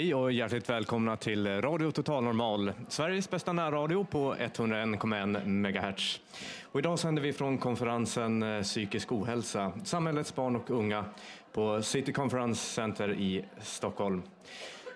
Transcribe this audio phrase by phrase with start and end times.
[0.00, 6.20] Hej och hjärtligt välkomna till Radio Total Normal, Sveriges bästa närradio på 101,1 MHz.
[6.64, 11.04] Och idag sänder vi från konferensen eh, Psykisk ohälsa, samhällets barn och unga
[11.52, 14.22] på City Conference Center i Stockholm.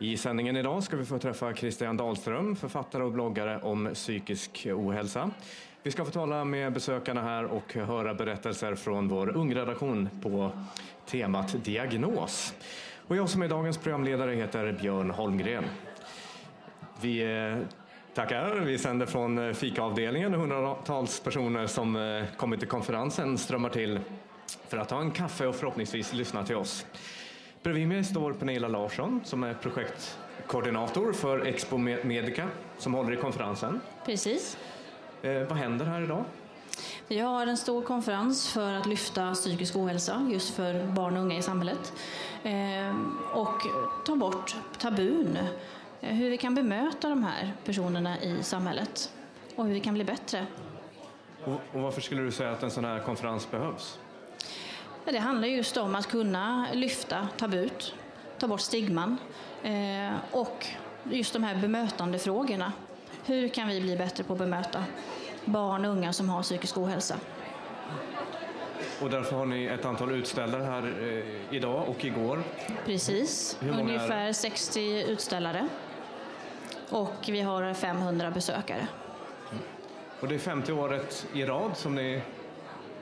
[0.01, 5.31] I sändningen idag ska vi få träffa Christian Dahlström, författare och bloggare om psykisk ohälsa.
[5.83, 10.51] Vi ska få tala med besökarna här och höra berättelser från vår ungredaktion på
[11.07, 12.55] temat diagnos.
[13.09, 15.65] Och jag som är dagens programledare heter Björn Holmgren.
[17.01, 17.67] Vi eh,
[18.15, 18.61] tackar.
[18.61, 20.35] Vi sänder från eh, fikaavdelningen.
[20.35, 24.01] Hundratals personer som eh, kommit till konferensen strömmar till
[24.69, 26.87] för att ta en kaffe och förhoppningsvis lyssna till oss.
[27.63, 33.81] Bredvid mig står Pernilla Larsson som är projektkoordinator för Expo Medica som håller i konferensen.
[34.05, 34.59] Precis.
[35.23, 36.25] Eh, vad händer här idag?
[37.09, 41.39] Vi har en stor konferens för att lyfta psykisk ohälsa just för barn och unga
[41.39, 41.93] i samhället.
[42.45, 42.97] Eh,
[43.33, 43.63] och
[44.05, 45.39] ta bort tabun.
[46.01, 49.13] Eh, hur vi kan bemöta de här personerna i samhället
[49.57, 50.47] och hur vi kan bli bättre.
[51.45, 53.99] Och, varför skulle du säga att en sån här konferens behövs?
[55.05, 57.95] Det handlar just om att kunna lyfta tabut,
[58.39, 59.17] ta bort stigman
[59.63, 60.67] eh, och
[61.05, 62.73] just de här bemötandefrågorna.
[63.25, 64.85] Hur kan vi bli bättre på att bemöta
[65.45, 67.17] barn och unga som har psykisk ohälsa?
[69.03, 72.43] Och därför har ni ett antal utställare här eh, idag och igår.
[72.85, 75.69] Precis, ungefär 60 utställare.
[76.91, 78.87] Och vi har 500 besökare.
[80.21, 82.23] Och det är 50 året i rad som ni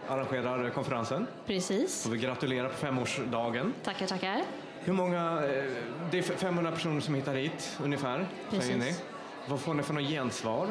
[0.09, 1.27] arrangerar konferensen.
[1.47, 2.07] Precis.
[2.07, 3.73] Och vi gratulerar på femårsdagen.
[3.85, 4.43] Tackar, tackar.
[4.81, 5.65] Hur många, eh,
[6.11, 8.67] det är 500 personer som hittar hit ungefär, Precis.
[8.67, 8.95] säger ni.
[9.47, 10.69] Vad får ni för något gensvar?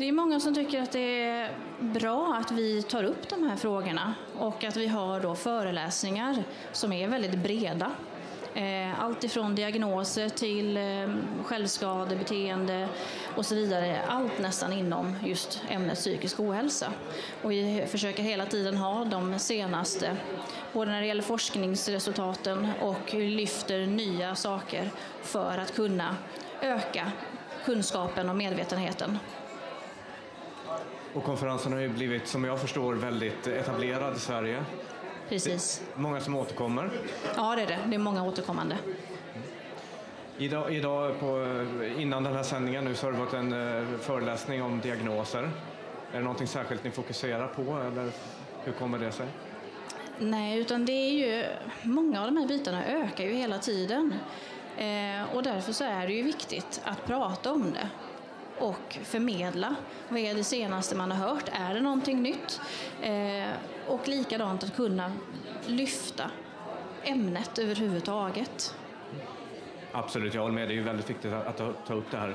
[0.00, 1.50] Det är många som tycker att det är
[1.80, 6.92] bra att vi tar upp de här frågorna och att vi har då föreläsningar som
[6.92, 7.92] är väldigt breda.
[8.54, 12.88] Eh, allt ifrån diagnoser till eh, självskadebeteende
[13.36, 14.00] och så vidare.
[14.08, 16.92] Allt nästan inom just ämnet psykisk ohälsa.
[17.42, 20.16] Och vi försöker hela tiden ha de senaste,
[20.72, 24.90] både när det gäller forskningsresultaten och lyfter nya saker
[25.22, 26.16] för att kunna
[26.62, 27.12] öka
[27.64, 29.18] kunskapen och medvetenheten.
[31.14, 34.64] Och konferensen har ju blivit, som jag förstår, väldigt etablerad i Sverige.
[35.28, 35.82] Precis.
[35.94, 36.90] Många som återkommer.
[37.36, 37.78] Ja, det är det.
[37.86, 38.76] Det är många återkommande.
[40.38, 41.64] Idag, idag på,
[41.98, 45.50] innan den här sändningen nu så har det varit en eh, föreläsning om diagnoser.
[46.12, 48.10] Är det någonting särskilt ni fokuserar på eller
[48.64, 49.26] hur kommer det sig?
[50.18, 51.44] Nej, utan det är ju,
[51.82, 54.14] många av de här bitarna ökar ju hela tiden.
[54.76, 57.88] Eh, och därför så är det ju viktigt att prata om det
[58.60, 59.74] och förmedla.
[60.08, 61.48] Vad är det senaste man har hört?
[61.52, 62.60] Är det någonting nytt?
[63.02, 63.48] Eh,
[63.86, 65.12] och likadant att kunna
[65.66, 66.30] lyfta
[67.02, 68.74] ämnet överhuvudtaget.
[69.92, 70.68] Absolut, jag håller med.
[70.68, 72.34] Det är ju väldigt viktigt att, att ta upp det här.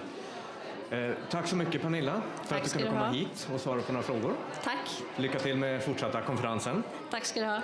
[0.90, 3.14] Eh, tack så mycket Pernilla för Tack att du kunde komma ha.
[3.14, 4.34] hit och svara på några frågor.
[4.64, 5.04] Tack.
[5.16, 6.84] Lycka till med fortsatta konferensen.
[7.12, 7.62] Tack ska du ha.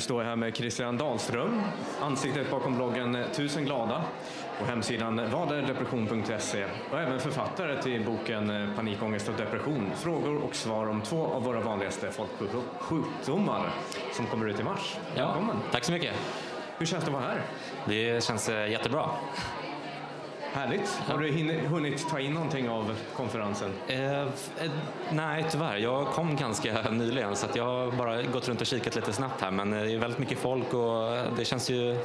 [0.00, 1.62] Nu står jag här med Christian Dahlström,
[2.00, 4.04] ansiktet bakom bloggen Tusen glada
[4.60, 11.02] och hemsidan vaderdepression.se och även författare till boken Panikångest och depression, frågor och svar om
[11.02, 13.70] två av våra vanligaste folksjukdomar
[14.12, 14.96] som kommer ut i mars.
[15.16, 15.56] Ja, Välkommen!
[15.72, 16.14] tack så mycket.
[16.78, 17.42] Hur känns det att vara här?
[17.84, 19.10] Det känns eh, jättebra.
[20.52, 20.88] Härligt!
[20.88, 23.70] Har du hunnit ta in någonting av konferensen?
[23.88, 24.26] Eh, eh,
[25.10, 25.76] nej, tyvärr.
[25.76, 29.50] Jag kom ganska nyligen så jag har bara gått runt och kikat lite snabbt här.
[29.50, 31.96] Men eh, det är väldigt mycket folk och det känns ju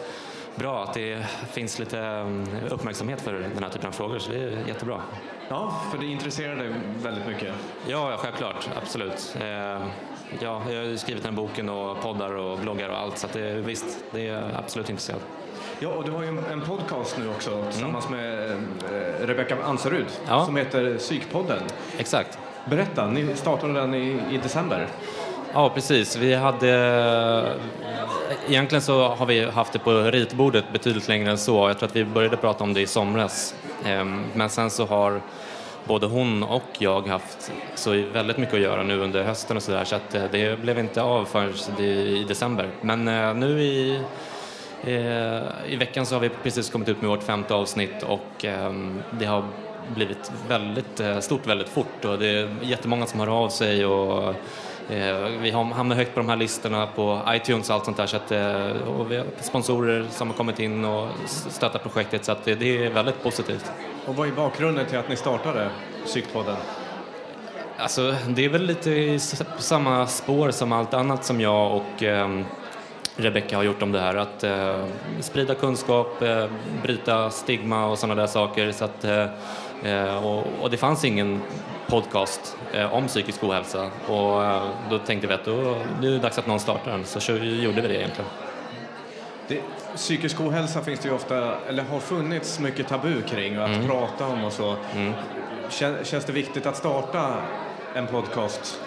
[0.55, 4.19] bra att det finns lite mm, uppmärksamhet för den här typen av frågor.
[4.19, 5.01] Så det är jättebra.
[5.49, 7.53] Ja, för det intresserar dig väldigt mycket.
[7.87, 8.69] Ja, självklart.
[8.81, 9.35] Absolut.
[9.41, 9.87] Eh, ja,
[10.39, 13.17] jag har ju skrivit den här boken och poddar och bloggar och allt.
[13.17, 15.21] Så det, visst, det är absolut intresserad.
[15.79, 18.57] Ja, och du har ju en- podcast nu också tillsammans med eh,
[19.27, 20.45] Rebecka Anserud Ja.
[20.45, 21.63] som heter Psykpodden.
[21.97, 22.37] Exakt.
[22.69, 24.87] Berätta, ni startade den i, i december.
[25.53, 26.15] Ja, precis.
[26.15, 27.55] Vi hade...
[28.49, 31.67] Egentligen så har vi haft det på ritbordet betydligt längre än så.
[31.69, 33.55] Jag tror att vi började prata om det i somras.
[33.85, 35.21] Ehm, Men sen så har
[35.83, 39.83] både hon och jag haft så väldigt mycket att göra nu under hösten och sådär
[39.83, 42.69] så att eh, det blev inte av förrän i december.
[42.81, 43.99] Men eh, nu i,
[45.67, 49.25] i veckan så har vi precis kommit ut med vårt femte avsnitt och ehm, det
[49.25, 49.43] har
[49.95, 54.33] blivit väldigt eh, stort väldigt fort och det är jättemånga som hör av sig och
[54.89, 58.05] eh, vi har hamnat högt på de här listorna på iTunes och allt sånt där
[58.05, 62.31] så att, eh, och vi har sponsorer som har kommit in och stöttat projektet så
[62.31, 63.71] att det, är väldigt positivt.
[64.05, 65.69] Och vad är bakgrunden till att ni startade
[66.05, 66.55] Psykpodden?
[67.77, 69.19] Alltså, det är väl lite i
[69.57, 72.03] samma spår som allt annat som jag och
[73.17, 74.15] Rebecca har gjort om det här.
[74.15, 74.85] Att eh,
[75.19, 76.45] sprida kunskap, eh,
[76.83, 78.71] bryta stigma och sådana där saker.
[78.71, 79.25] Så att, eh,
[79.83, 81.41] eh, och, och det fanns ingen
[81.87, 86.19] podcast eh, om psykisk ohälsa och eh, då tänkte vi att då, nu är det
[86.19, 87.05] dags att någon startar den.
[87.05, 88.29] Så kör- gjorde vi det egentligen.
[89.47, 89.61] Det,
[89.95, 94.27] psykisk ohälsa finns det ju ofta, eller har funnits mycket tabu kring och att prata
[94.27, 94.75] om och så.
[95.69, 97.33] Kän, känns det viktigt att starta
[97.95, 98.79] en podcast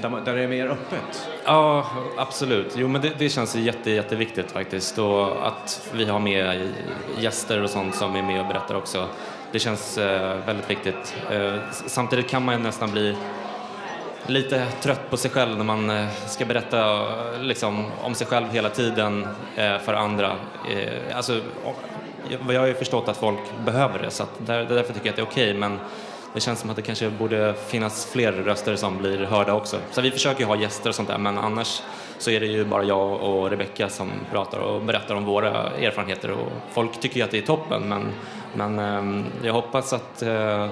[0.00, 1.28] där, där det är mer öppet?
[1.44, 1.86] Ja,
[2.16, 2.74] absolut.
[2.76, 4.98] Jo, men det, det känns jätte, jätteviktigt faktiskt.
[4.98, 6.68] Och att vi har med
[7.18, 9.08] gäster och sånt som är med och berättar också.
[9.52, 11.16] Det känns eh, väldigt viktigt.
[11.30, 13.16] Eh, samtidigt kan man ju nästan bli
[14.26, 17.06] lite trött på sig själv när man eh, ska berätta
[17.40, 19.26] liksom, om sig själv hela tiden
[19.56, 20.32] eh, för andra.
[20.70, 21.40] Eh, alltså,
[22.48, 25.22] jag har ju förstått att folk behöver det så att därför tycker jag att det
[25.22, 25.78] är okej men
[26.34, 29.78] det känns som att det kanske borde finnas fler röster som blir hörda också.
[29.90, 31.82] Så vi försöker ju ha gäster och sånt där men annars
[32.18, 36.30] så är det ju bara jag och Rebecca som pratar och berättar om våra erfarenheter
[36.30, 38.12] och folk tycker ju att det är toppen men,
[38.54, 40.68] men ehm, jag hoppas att eh,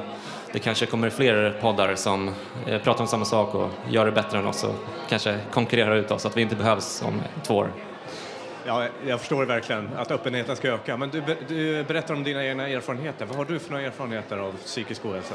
[0.53, 2.35] det kanske kommer fler poddar som
[2.67, 4.75] eh, pratar om samma sak och gör det bättre än oss och
[5.09, 7.73] kanske konkurrerar ut oss så att vi inte behövs om två år.
[8.67, 10.97] Ja, jag förstår verkligen att öppenheten ska öka.
[10.97, 13.27] Men du, du berättar om dina egna erfarenheter.
[13.27, 15.35] Vad har du för några erfarenheter av psykisk ohälsa?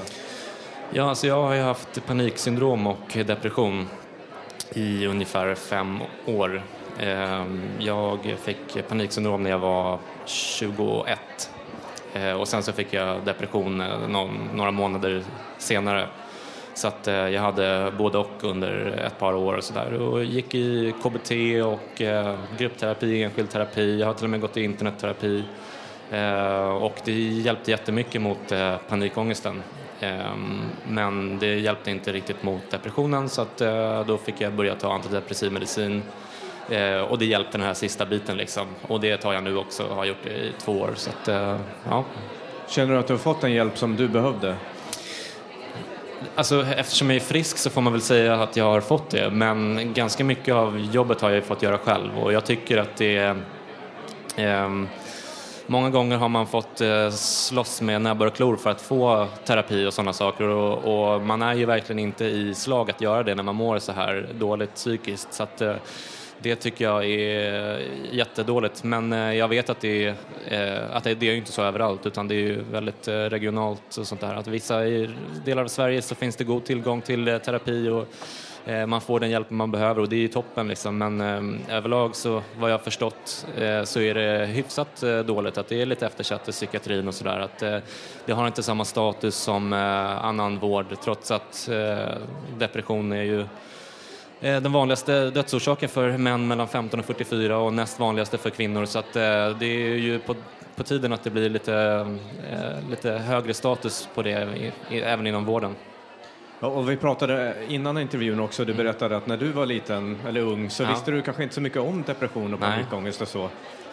[0.89, 3.87] Ja, alltså jag har ju haft paniksyndrom och depression
[4.69, 6.61] i ungefär fem år.
[6.99, 11.19] Ehm, jag fick paniksyndrom när jag var 21
[12.13, 15.23] eh, och sen så fick jag depression eh, någon, några månader
[15.57, 16.07] senare.
[16.77, 20.55] Så att eh, jag hade både och under ett par år och sådär och gick
[20.55, 21.31] i KBT
[21.65, 23.99] och eh, gruppterapi, enskild terapi.
[23.99, 25.43] Jag har till och med gått i internetterapi
[26.11, 29.63] eh, och det hjälpte jättemycket mot eh, panikångesten.
[29.99, 34.75] Ehm, men det hjälpte inte riktigt mot depressionen så att eh, då fick jag börja
[34.75, 36.01] ta antidepressiv medicin
[36.69, 38.67] Eh, och det hjälpte den här sista biten liksom.
[38.87, 40.93] Och det tar jag nu också, har gjort det i två år.
[40.95, 41.59] Så att, eh,
[41.89, 42.05] ja.
[42.67, 44.55] Känner du att du har fått den hjälp som du behövde?
[46.35, 49.29] Alltså, eftersom jag är frisk så får man väl säga att jag har fått det.
[49.29, 53.35] Men ganska mycket av jobbet har jag fått göra själv och jag tycker att det
[54.35, 54.69] eh,
[55.69, 59.85] Många gånger har man fått eh, slåss med näbbar och klor för att få terapi
[59.85, 63.35] och sådana saker och, och man är ju verkligen inte i slag att göra det
[63.35, 65.33] när man mår så här dåligt psykiskt.
[65.33, 65.75] Så att, eh,
[66.39, 67.81] det tycker jag är
[68.11, 70.15] jättedåligt men eh, jag vet att det,
[70.47, 74.21] är, att det, är inte så överallt utan det är väldigt eh, regionalt och sånt
[74.21, 74.35] där.
[74.35, 75.09] Att vissa i
[75.45, 78.07] delar av Sverige så finns det god tillgång till terapi och
[78.87, 80.97] man får den hjälp man behöver och det är ju toppen liksom.
[80.97, 81.21] Men
[81.69, 83.47] överlag så vad jag har förstått
[83.83, 87.39] så är det hyfsat dåligt att det är lite eftersatt i psykiatrin och sådär.
[87.39, 87.59] Att
[88.25, 91.69] det har inte samma status som annan vård trots att
[92.57, 93.45] depression är ju
[94.39, 98.99] den vanligaste dödsorsaken för män mellan 15 och 44 och näst vanligaste för kvinnor så
[98.99, 99.21] att eh,
[99.59, 100.35] det är ju på,
[100.75, 101.73] på tiden att det blir lite,
[102.51, 105.75] eh, lite högre status på det även inom vården.
[106.59, 110.41] Ja, och vi pratade innan intervjun också, du berättade att när du var liten eller
[110.41, 110.89] ung så Ja.
[110.89, 113.49] visste du kanske inte så mycket om depression och panikångest och så.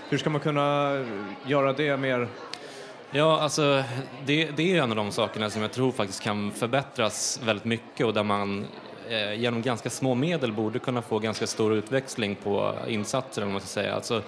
[0.09, 0.99] Hur ska man kunna
[1.47, 2.29] göra det mer?
[3.11, 3.83] Ja, alltså
[4.27, 8.07] det, det är en av de sakerna som jag tror faktiskt kan förbättras väldigt mycket
[8.07, 8.67] och där man
[9.09, 13.61] eh, genom ganska små medel borde kunna få ganska stor utväxling på insatser, om man
[13.61, 13.95] ska säga.
[13.95, 14.23] Alltså,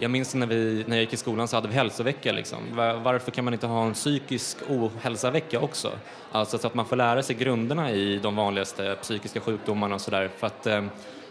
[0.00, 2.32] jag minns när, vi, när jag gick i skolan så hade vi hälsovecka.
[2.32, 2.58] Liksom.
[3.02, 5.92] Varför kan man inte ha en psykisk ohälsavecka också?
[6.32, 10.30] Alltså så att man får lära sig grunderna i de vanligaste psykiska sjukdomarna och sådär.
[10.36, 10.84] För att eh,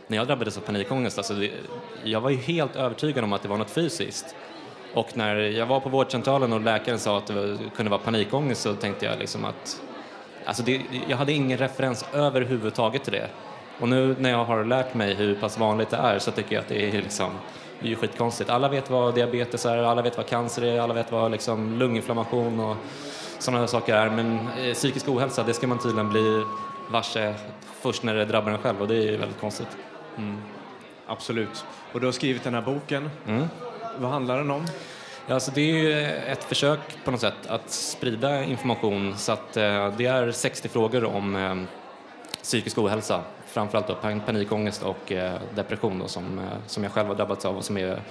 [0.08, 1.52] när jag drabbades av panikångest, alltså det,
[2.04, 4.36] jag var ju helt övertygad om att det var något fysiskt.
[4.94, 8.74] Och när jag var på vårdcentralen och läkaren sa att det kunde vara panikångest så
[8.74, 9.82] tänkte jag liksom att
[10.48, 13.28] alltså det, jag hade ingen referens överhuvudtaget till det.
[13.80, 16.62] Och nu när jag har lärt mig hur pass vanligt det är så tycker jag
[16.62, 17.32] att det är liksom
[17.80, 18.50] det är skitkonstigt.
[18.50, 22.60] Alla vet vad diabetes är, alla vet vad cancer är, alla vet vad liksom lunginflammation
[22.60, 22.76] och
[23.40, 24.10] sådana här saker är.
[24.10, 26.44] Men eh, psykisk ohälsa, det ska man tydligen bli
[26.92, 27.36] varse
[27.82, 29.78] först när det drabbar en själv och det är ju väldigt konstigt.
[31.08, 31.66] Absolut.
[31.94, 33.10] Och du har skrivit den här boken.
[33.28, 33.48] Mm.
[33.98, 34.66] Vad handlar den om?
[35.30, 39.18] Ja, alltså det är ju ett försök på något sätt att sprida information.
[39.18, 41.56] Så att eh, det är 60 frågor om eh,
[42.42, 47.16] psykisk ohälsa, framförallt då panikångest och eh, depression då, som, eh, som jag själv har
[47.16, 48.02] drabbats av och som är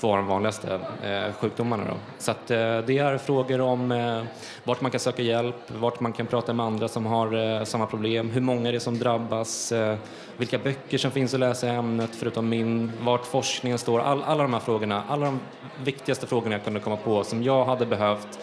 [0.00, 1.84] två av de vanligaste eh, sjukdomarna.
[1.84, 1.94] Då.
[2.18, 4.22] Så att, eh, det är frågor om eh,
[4.64, 7.86] vart man kan söka hjälp, vart man kan prata med andra som har eh, samma
[7.86, 9.96] problem, hur många det är som drabbas, eh,
[10.36, 14.42] vilka böcker som finns att läsa i ämnet förutom min, vart forskningen står, all, alla
[14.42, 15.40] de här frågorna, alla de
[15.84, 18.38] viktigaste frågorna jag kunde komma på som jag hade behövt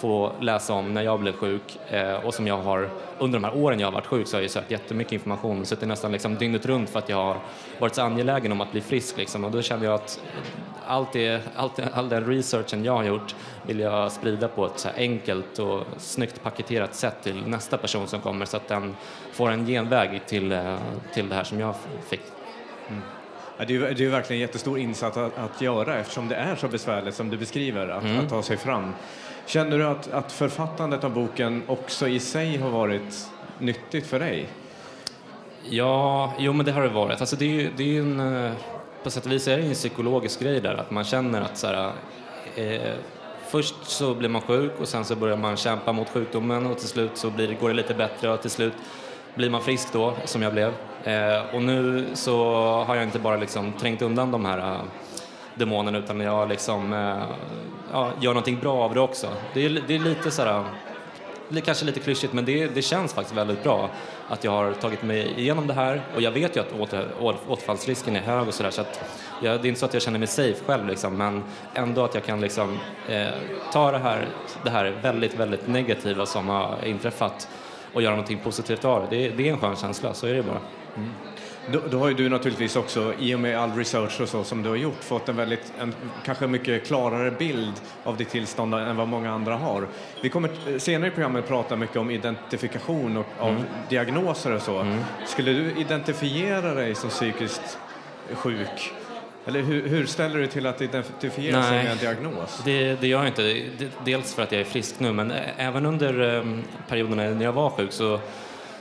[0.00, 2.88] få läsa om när jag blev sjuk eh, och som jag har
[3.18, 5.66] under de här åren jag har varit sjuk så har jag sökt jättemycket information och
[5.66, 7.36] suttit nästan liksom dygnet runt för att jag har
[7.78, 9.44] varit så angelägen om att bli frisk liksom.
[9.44, 10.20] och då kände jag att
[10.86, 13.34] allt det, allt, all den researchen jag har gjort
[13.66, 18.20] vill jag sprida på ett så enkelt och snyggt paketerat sätt till nästa person som
[18.20, 18.96] kommer så att den
[19.32, 20.76] får en genväg till, eh,
[21.14, 21.74] till det här som jag
[22.08, 22.22] fick.
[23.58, 26.56] Ja, det, är, det är verkligen en jättestor insats att, att göra eftersom det är
[26.56, 28.18] så besvärligt som du beskriver att, Mm.
[28.18, 28.94] att ta sig fram.
[29.50, 34.48] Känner du att, att författandet av boken också i sig har varit nyttigt för dig?
[35.70, 37.20] Ja, jo men det har det varit.
[37.20, 38.52] Alltså det är ju det är ju en, eh,
[39.02, 41.66] på sätt och vis är det en psykologisk grej där, att man känner att så
[41.66, 41.92] här,
[42.56, 42.92] eh,
[43.48, 46.88] först så blir man sjuk och sen så börjar man kämpa mot sjukdomen och till
[46.88, 48.74] slut så blir går det lite bättre och till slut
[49.34, 50.72] blir man frisk då, som jag blev.
[51.04, 52.54] Eh, och nu så
[52.86, 54.82] har jag inte bara liksom trängt undan de här eh,
[55.54, 57.22] demonen utan jag liksom, eh,
[57.92, 59.26] ja, gör någonting bra av det också.
[59.54, 60.64] Det är, det är lite så här
[61.64, 63.90] kanske lite klyschigt, men det, det känns faktiskt väldigt bra
[64.28, 66.02] att jag har tagit mig igenom det här.
[66.14, 69.00] Och jag vet ju att åter, å- återfallsrisken är hög och sådär, så där, att
[69.42, 71.42] jag, det är inte så att jag känner mig safe själv, liksom, men
[71.74, 72.78] ändå att jag kan liksom,
[73.08, 73.26] eh,
[73.72, 74.26] ta det här,
[74.64, 77.48] det här väldigt, väldigt negativa som har inträffat
[77.94, 79.16] och göra någonting positivt av det.
[79.16, 80.60] Det, det är en skön känsla, så är det bara.
[80.96, 81.10] Mm.
[81.72, 84.62] Då, då har ju du naturligtvis också, i och med all research och så som
[84.62, 87.72] du har gjort, fått en väldigt, en, kanske mycket klarare bild
[88.04, 89.86] av ditt tillstånd än vad många andra har.
[90.22, 94.86] Vi kommer eh, senare i programmet prata mycket om identifikation och, av diagnoser och så.
[95.26, 97.78] Skulle du identifiera dig som psykiskt
[98.34, 98.92] sjuk?
[99.46, 101.82] Eller hur, hur ställer du till att identifiera sig Nej.
[101.84, 102.62] med en diagnos?
[102.64, 103.62] Det, det gör jag inte.
[104.04, 106.44] Dels för att jag är frisk nu, men ä- även under eh,
[106.88, 108.20] perioderna när jag var sjuk så,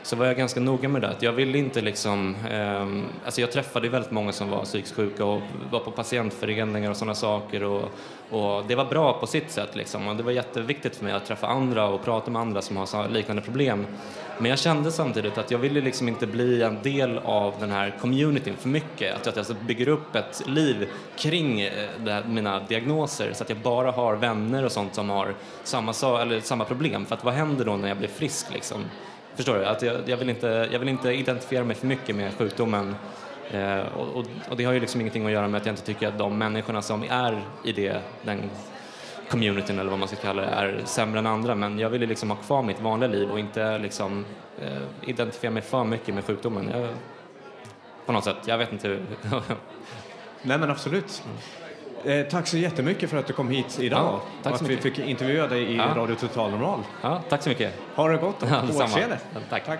[0.09, 1.09] så var jag ganska noga med det.
[1.09, 2.35] Att Jag ville inte liksom...
[2.51, 2.87] Eh,
[3.25, 7.15] alltså jag träffade väldigt många som var psykiskt sjuka och var på patientföreningar och sådana
[7.15, 7.63] saker.
[7.63, 7.83] Och,
[8.29, 10.07] och det var bra på sitt sätt liksom.
[10.07, 13.09] Och det var jätteviktigt för mig att träffa andra och prata med andra som har
[13.09, 13.85] liknande problem.
[14.39, 17.95] Men jag kände samtidigt att jag ville liksom inte bli en del av den här
[18.01, 19.15] communityn för mycket.
[19.15, 21.71] Att jag alltså bygger upp ett liv kring eh,
[22.05, 26.39] här, mina diagnoser så att jag bara har vänner och sånt som har samma, eller
[26.39, 27.05] samma problem.
[27.05, 28.83] För att vad händer då när jag blir frisk liksom?
[29.39, 29.65] Förstår du?
[29.65, 32.95] Att jag, jag, vill inte, jag vill inte identifiera mig för mycket med sjukdomen.
[33.51, 35.85] Eh, och, och, och det har ju liksom ingenting att göra med att jag inte
[35.85, 38.49] tycker att de människorna som är i det, den
[39.29, 42.29] communityn eller vad man ska kalla det är sämre än andra men jag ville liksom
[42.29, 44.25] ha kvar mitt vanliga liv och inte liksom
[44.61, 46.69] eh, identifiera mig för mycket med sjukdomen.
[46.69, 46.89] Jag,
[48.05, 49.05] på något sätt, jag vet inte hur.
[50.41, 51.23] Nej men absolut.
[52.05, 54.71] Eh, tack så jättemycket för att du kom hit idag Ja, tack och så att
[54.71, 55.83] vi fick intervjua dig i Ja.
[55.95, 56.79] Radio Total Normal.
[57.01, 57.73] ja, tack så mycket.
[57.95, 59.19] Ha det gott och på återseende.
[59.33, 59.65] Ja, tack.
[59.65, 59.79] tack.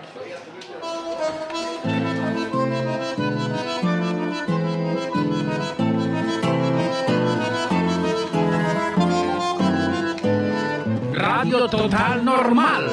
[11.14, 12.90] Radio Total Normal.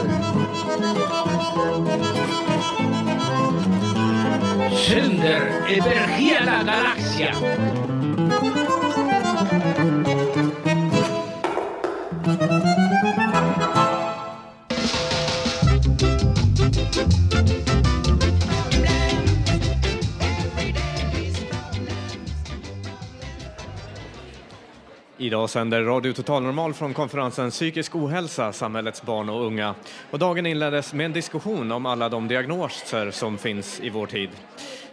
[4.76, 7.85] Sänder över hela galaxen.
[25.26, 29.74] Idag sänder Radio Total Normal från konferensen Psykisk ohälsa, samhällets barn och unga.
[30.10, 34.30] Och dagen inleddes med en diskussion om alla de diagnoser som finns i vår tid.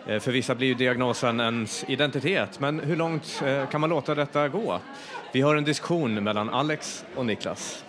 [0.08, 4.16] Eh, för vissa blir ju diagnosen ens identitet, men hur långt eh, kan man låta
[4.16, 4.80] detta gå?
[5.34, 7.84] Vi har en diskussion mellan Alex och Niklas.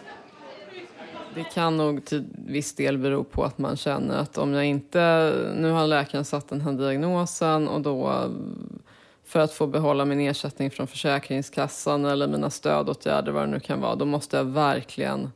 [1.35, 5.33] Det kan nog till viss del bero på att man känner att om jag inte...
[5.57, 8.31] Nu har läkaren satt den här diagnosen och då
[9.35, 13.81] för att få behålla min ersättning från Försäkringskassan eller mina stödåtgärder, vad det nu kan
[13.81, 15.31] vara, då måste jag verkligen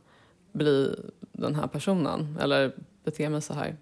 [0.51, 0.95] bli
[1.31, 2.71] den här personen eller
[3.03, 3.75] bete mig så här.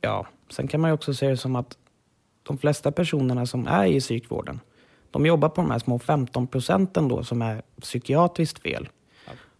[0.00, 1.78] Ja, sen kan man ju också se det som att
[2.42, 4.60] de flesta personerna som är i psykvården,
[5.10, 8.88] de jobbar på de här små 15 procenten då som är psykiatriskt fel.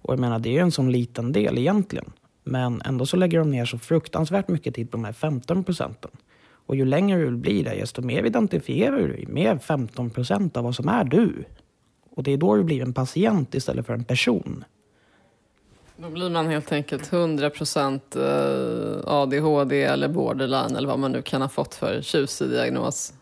[0.02, 2.12] Och jag menar, det är ju en sån liten del egentligen.
[2.44, 6.10] Men ändå så lägger de ner så fruktansvärt mycket tid på de här 15 procenten.
[6.68, 10.64] Och ju längre du blir där, desto mer identifierar du dig med 15 procent av
[10.64, 11.44] vad som är du.
[12.10, 14.64] Och det är då du blir en patient istället för en person.
[15.96, 21.42] Då blir man helt enkelt 100% eh, ADHD eller borderline eller vad man nu kan
[21.42, 23.12] ha fått för tjusig diagnos.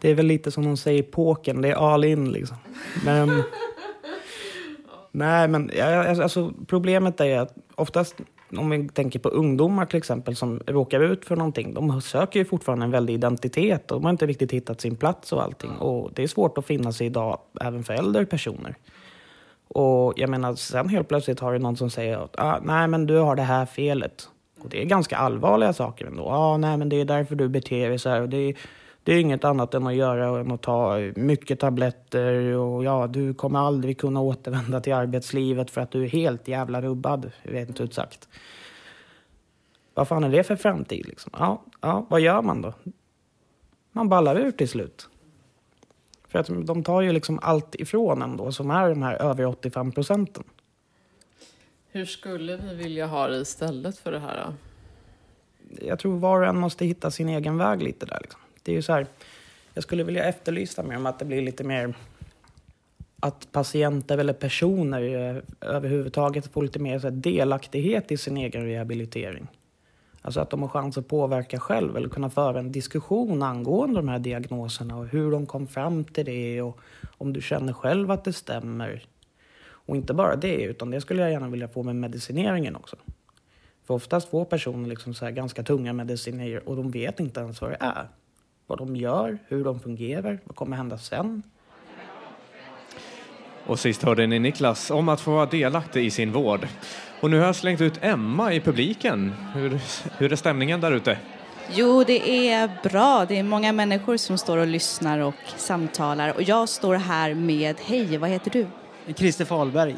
[0.00, 2.56] Det är väl lite som de säger i pokern, det är all in liksom.
[3.04, 3.42] Men...
[5.12, 5.70] Nej, men
[6.22, 8.16] alltså, problemet är att oftast
[8.58, 11.74] om vi tänker på ungdomar till exempel som råkar ut för någonting.
[11.74, 15.32] De söker ju fortfarande en väldig identitet och de har inte riktigt hittat sin plats
[15.32, 15.70] och allting.
[15.70, 18.74] Och det är svårt att finna sig idag även för äldre personer.
[19.68, 23.06] Och jag menar, sen helt plötsligt har du någon som säger att ah, nej men
[23.06, 24.28] du har det här felet.
[24.60, 26.28] Och det är ganska allvarliga saker ändå.
[26.28, 28.20] Ah, nej men det är därför du beter dig så här.
[28.20, 28.56] Och det, är,
[29.10, 33.34] det är inget annat än att göra än att ta mycket tabletter och ja, du
[33.34, 37.94] kommer aldrig kunna återvända till arbetslivet för att du är helt jävla rubbad, rent ut
[37.94, 38.28] sagt.
[39.94, 41.32] Vad fan är det för framtid liksom?
[41.38, 42.74] Ja, ja, vad gör man då?
[43.92, 45.08] Man ballar ur till slut.
[46.28, 49.46] För att de tar ju liksom allt ifrån en då, som är de här över
[49.46, 50.44] 85 procenten.
[51.90, 54.46] Hur skulle vi vilja ha det istället för det här?
[54.46, 54.54] Då?
[55.86, 58.18] Jag tror var och en måste hitta sin egen väg lite där.
[58.20, 58.40] Liksom.
[58.62, 59.06] Det är ju så här,
[59.74, 61.94] jag skulle vilja efterlysa mer om att det blir lite mer
[63.20, 68.64] att patienter eller personer eh, överhuvudtaget får lite mer så här, delaktighet i sin egen
[68.64, 69.46] rehabilitering.
[70.22, 74.08] Alltså att de har chans att påverka själv eller kunna föra en diskussion angående de
[74.08, 76.80] här diagnoserna och hur de kom fram till det och
[77.18, 79.04] om du känner själv att det stämmer.
[79.62, 82.96] Och inte bara det, utan det skulle jag gärna vilja få med medicineringen också.
[83.84, 87.70] För oftast får personer liksom så ganska tunga mediciner och de vet inte ens vad
[87.70, 88.08] det är.
[88.70, 91.42] Vad de gör, hur de fungerar, vad kommer hända sen.
[93.66, 96.68] Och sist hörde ni Niklas om att få vara delaktig i sin vård.
[97.20, 99.34] Och nu har jag slängt ut Emma i publiken.
[99.54, 99.80] Hur,
[100.18, 101.18] hur är stämningen där ute?
[101.72, 103.24] Jo, det är bra.
[103.28, 106.34] Det är många människor som står och lyssnar och samtalar.
[106.34, 108.66] Och jag står här med, hej, vad heter du?
[109.14, 109.96] Christer Fahlberg.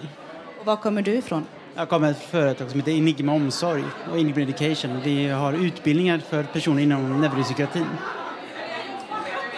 [0.60, 1.44] Och var kommer du ifrån?
[1.74, 5.00] Jag kommer från ett företag som heter Enigma Omsorg och Enigma Education.
[5.04, 7.86] Vi har utbildningar för personer inom neuropsykiatrin.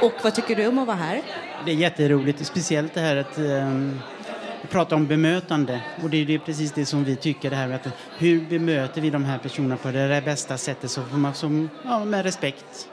[0.05, 1.23] Och vad tycker du om att vara här?
[1.65, 4.01] Det är jätteroligt, speciellt det här att um,
[4.71, 5.81] prata om bemötande.
[6.03, 7.89] Och det är det precis det som vi tycker, det här att
[8.19, 12.05] hur bemöter vi de här personerna på det bästa sättet så får man som, ja,
[12.05, 12.89] med respekt.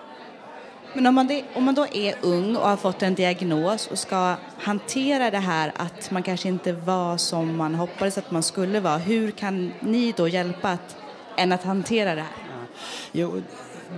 [0.93, 3.99] Men om man, det, om man då är ung och har fått en diagnos och
[3.99, 8.79] ska hantera det här att man kanske inte var som man hoppades att man skulle
[8.79, 10.95] vara, hur kan ni då hjälpa att,
[11.37, 12.31] en att hantera det här?
[12.49, 12.65] Ja.
[13.11, 13.41] Jo,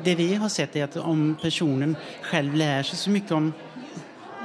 [0.04, 3.54] det vi har sett är att om personen själv lär sig så mycket om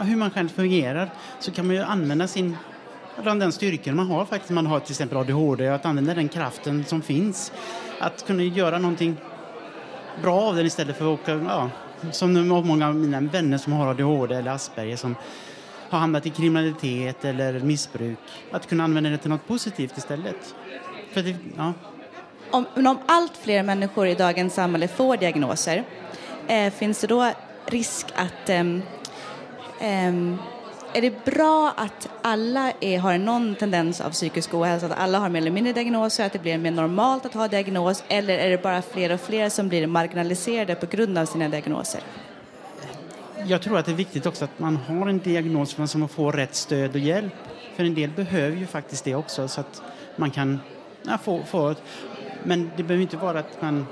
[0.00, 2.56] hur man själv fungerar så kan man ju använda sin
[3.24, 7.02] den styrkan man har faktiskt, man har till exempel ADHD, att använda den kraften som
[7.02, 7.52] finns.
[8.00, 9.16] Att kunna göra någonting
[10.22, 11.70] bra av den istället för att åka, ja,
[12.12, 15.16] som många av mina vänner som har ADHD eller Asperger som
[15.90, 18.18] har hamnat i kriminalitet eller missbruk.
[18.50, 20.54] Att kunna använda det till något positivt istället.
[21.12, 21.72] För det, ja
[22.50, 25.84] om, om allt fler människor i dagens samhälle får diagnoser,
[26.48, 27.32] eh, finns det då
[27.66, 28.60] risk att eh,
[29.80, 30.14] eh,
[30.92, 35.28] är det bra att alla är, har någon tendens av psykisk ohälsa, att alla har
[35.28, 38.62] mer eller mindre diagnoser, att det blir mer normalt att ha diagnos, eller är det
[38.62, 42.00] bara fler och fler som blir marginaliserade på grund av sina diagnoser?
[43.46, 46.08] Jag tror att det är viktigt också att man har en diagnos för att man
[46.08, 47.32] får rätt stöd och hjälp.
[47.76, 49.82] För en del behöver ju faktiskt det också så att
[50.16, 50.60] man kan
[51.02, 51.74] ja, få, få
[52.44, 53.86] men det behöver inte vara att man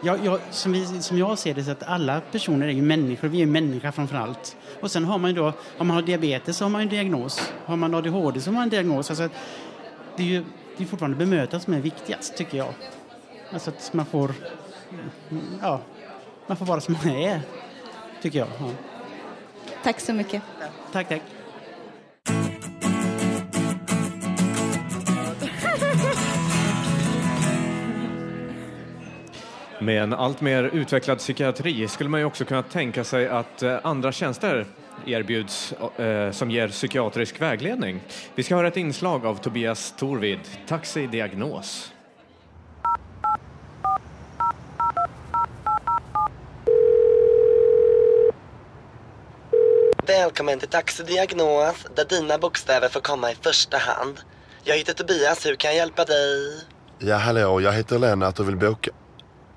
[0.00, 3.28] jag, jag, som, vi, som jag ser det så att alla personer är ju människor,
[3.28, 4.56] vi är människor framför allt.
[4.80, 7.52] Och sen har man ju då, om man har diabetes så har man en diagnos.
[7.64, 9.10] Har man ADHD så har man en diagnos.
[9.10, 9.28] Alltså,
[10.16, 10.44] det är ju
[10.76, 12.74] det är fortfarande bemötandet som är viktigast tycker jag.
[13.52, 14.34] Alltså att man får,
[15.62, 15.80] ja,
[16.46, 17.40] man får vara som man är,
[18.22, 18.48] tycker jag.
[18.58, 18.70] Ja.
[19.82, 20.42] Tack så mycket.
[20.92, 21.22] Tack, tack.
[29.84, 33.78] Med en allt mer utvecklad psykiatri skulle man ju också kunna tänka sig att eh,
[33.82, 34.66] andra tjänster
[35.06, 38.00] erbjuds eh, som ger psykiatrisk vägledning.
[38.34, 41.92] Vi ska höra ett inslag av Tobias Torvid, Taxi Diagnos.
[50.06, 54.20] Välkommen till Taxi Diagnos där dina bokstäver får komma i första hand.
[54.62, 56.60] Jag heter Tobias, hur kan jag hjälpa dig?
[56.98, 58.90] Ja, hallå, jag heter Lennart och vill boka...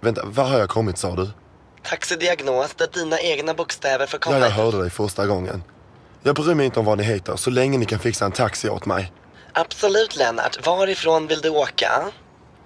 [0.01, 1.29] Vänta, var har jag kommit sa du?
[1.83, 5.63] Taxi Diagnos, där dina egna bokstäver komma Ja, jag hörde dig första gången.
[6.23, 8.69] Jag bryr mig inte om vad ni heter, så länge ni kan fixa en taxi
[8.69, 9.11] åt mig.
[9.53, 10.65] Absolut Lennart.
[10.65, 11.91] Varifrån vill du åka?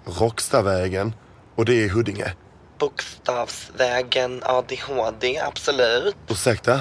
[0.05, 1.13] Rockstavägen
[1.55, 2.33] och det är i Huddinge.
[2.79, 6.15] Bokstavsvägen ADHD, absolut.
[6.27, 6.73] Ursäkta?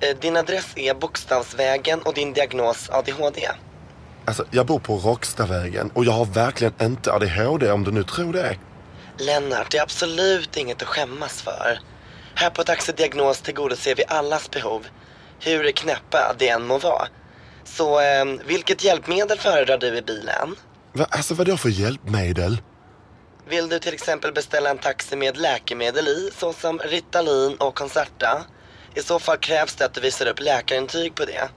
[0.00, 3.48] Eh, Din adress är Bokstavsvägen och din diagnos ADHD.
[4.24, 8.32] Alltså, jag bor på Rockstavägen och jag har verkligen inte ADHD om du nu tror
[8.32, 8.56] det.
[9.18, 11.78] Lennart, det är absolut inget att skämmas för.
[12.34, 14.86] Här på Taxi Diagnos tillgodoser vi allas behov,
[15.40, 17.08] hur knäppa det än må vara.
[17.64, 20.56] Så eh, vilket hjälpmedel föredrar du i bilen?
[20.92, 22.60] Va, alltså vadå för hjälpmedel?
[23.48, 28.44] Vill du till exempel beställa en taxi med läkemedel i, såsom Ritalin och Concerta?
[28.94, 31.48] I så fall krävs det att du visar upp läkarintyg på det.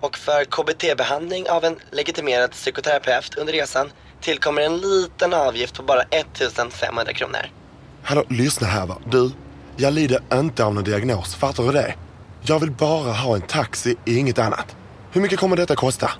[0.00, 6.02] Och för KBT-behandling av en legitimerad psykoterapeut under resan tillkommer en liten avgift på bara
[6.02, 7.50] 1500 kronor.
[8.02, 8.98] Hallå, lyssna här va.
[9.10, 9.30] Du,
[9.76, 11.94] jag lider inte av någon diagnos, fattar du det?
[12.42, 14.76] Jag vill bara ha en taxi, inget annat.
[15.12, 16.10] Hur mycket kommer detta kosta?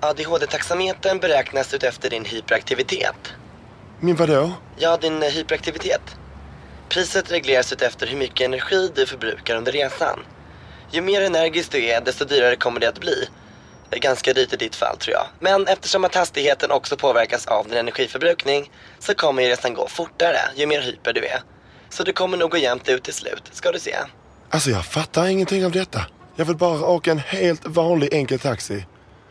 [0.00, 3.32] ADHD-taxametern beräknas utefter din hyperaktivitet.
[4.00, 4.52] Min vadå?
[4.76, 6.16] Ja, din eh, hyperaktivitet.
[6.88, 10.18] Priset regleras utefter hur mycket energi du förbrukar under resan.
[10.90, 13.28] Ju mer energisk du är, desto dyrare kommer det att bli.
[13.90, 15.26] Ganska dyrt i ditt fall tror jag.
[15.40, 20.38] Men eftersom att hastigheten också påverkas av din energiförbrukning så kommer ju resan gå fortare
[20.56, 21.40] ju mer hyper du är.
[21.88, 23.96] Så det kommer nog gå jämnt ut till slut, ska du se.
[24.50, 26.06] Alltså jag fattar ingenting av detta.
[26.36, 28.86] Jag vill bara åka en helt vanlig enkel taxi.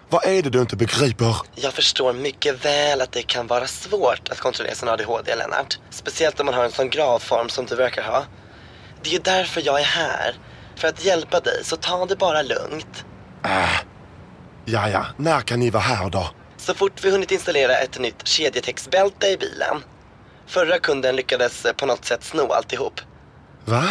[0.10, 1.36] Vad är det du inte begriper?
[1.56, 5.80] Jag förstår mycket väl att det kan vara svårt att kontrollera sin ADHD, Lennart.
[5.90, 8.26] Speciellt om man har en sån gravform som du verkar ha.
[9.02, 10.36] Det är ju därför jag är här.
[10.76, 13.06] För att hjälpa dig, så ta det bara lugnt.
[13.44, 13.95] Äh.
[14.66, 15.06] Ja, ja.
[15.18, 16.30] När kan ni vara här då?
[16.58, 19.84] Så fort vi hunnit installera ett nytt kedjetextbälte i bilen.
[20.48, 23.02] Förra kunden lyckades eh, på något sätt sno alltihop.
[23.66, 23.84] Va?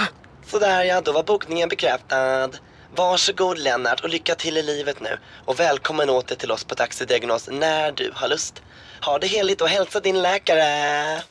[0.47, 2.51] Sådär ja, då var bokningen bekräftad.
[2.97, 5.19] Varsågod Lennart och lycka till i livet nu.
[5.45, 8.63] Och välkommen åter till oss på Taxi Diagnos när du har lust.
[9.05, 11.23] Ha det heligt och hälsa din läkare.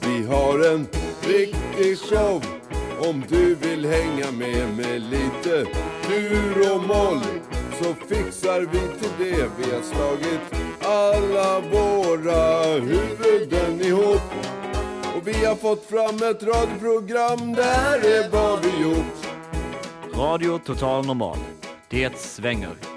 [0.00, 0.88] Vi har en
[1.26, 2.44] riktig show
[2.98, 5.66] om du vill hänga med med lite
[6.08, 7.20] dur och moll
[7.82, 9.50] så fixar vi till det.
[9.58, 10.40] Vi har slagit
[10.82, 14.22] alla våra huvuden ihop
[15.16, 19.26] och vi har fått fram ett radioprogram, det här är vad vi gjort.
[20.14, 21.38] Radio Total Normal.
[21.88, 22.93] Det svänger.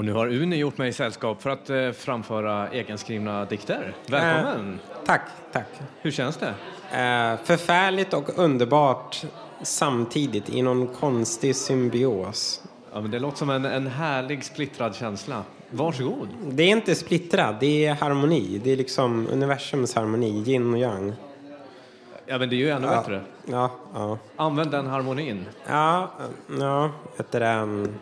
[0.00, 3.94] Och nu har Uni gjort mig sällskap för att eh, framföra egenskrivna dikter.
[4.06, 4.78] Välkommen!
[5.06, 5.20] Tack,
[5.52, 5.66] tack.
[6.00, 6.46] Hur känns det?
[6.46, 9.22] Eh, förfärligt och underbart
[9.62, 12.62] samtidigt i någon konstig symbios.
[12.92, 15.42] Ja, men det låter som en, en härlig splittrad känsla.
[15.70, 16.28] Varsågod.
[16.50, 18.60] Det är inte splittrad, det är harmoni.
[18.64, 21.12] Det är liksom universums harmoni, yin och yang.
[22.26, 22.96] Ja, men det är ju ännu Ja.
[23.00, 23.22] bättre.
[23.46, 24.18] Ja, ja.
[24.36, 25.46] Använd den harmonin.
[25.68, 26.10] Ja,
[26.58, 27.94] ja, vet du um,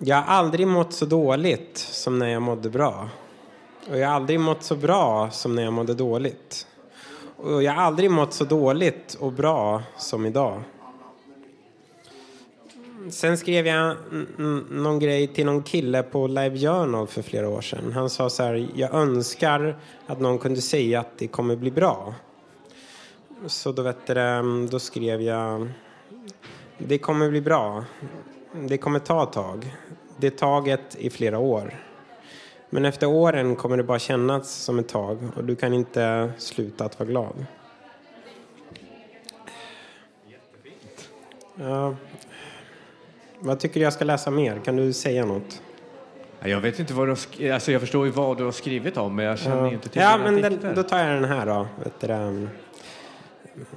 [0.00, 3.08] jag har aldrig mått så dåligt som när jag mådde bra.
[3.90, 6.66] Och jag har aldrig mått så bra som när jag mådde dåligt.
[7.36, 10.62] Och jag har aldrig mått så dåligt och bra som idag.
[13.10, 13.96] Sen skrev jag
[14.70, 17.92] någon grej till någon kille på Live Journal för flera år sedan.
[17.92, 19.76] Han sa så här, jag önskar
[20.06, 22.14] att någon kunde säga att det kommer bli bra.
[23.46, 25.68] Så då, vet du, då skrev jag,
[26.78, 27.84] det kommer bli bra.
[28.60, 29.74] Det kommer ta ett tag.
[30.16, 31.74] Det taget i flera år.
[32.70, 36.84] Men efter åren kommer det bara kännas som ett tag och du kan inte sluta
[36.84, 37.46] att vara glad.
[41.54, 41.94] Ja.
[43.38, 44.60] Vad tycker du jag ska läsa mer?
[44.64, 45.62] Kan du säga något?
[46.40, 49.16] Jag vet inte vad du har alltså jag förstår ju vad du har skrivit om,
[49.16, 49.72] men jag känner Ja.
[49.72, 51.66] inte till Ja, men den, då tar jag den här då.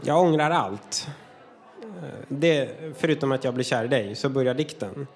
[0.03, 1.07] Jag ångrar allt.
[2.27, 5.07] Det, förutom att jag blir kär i dig, så börjar dikten.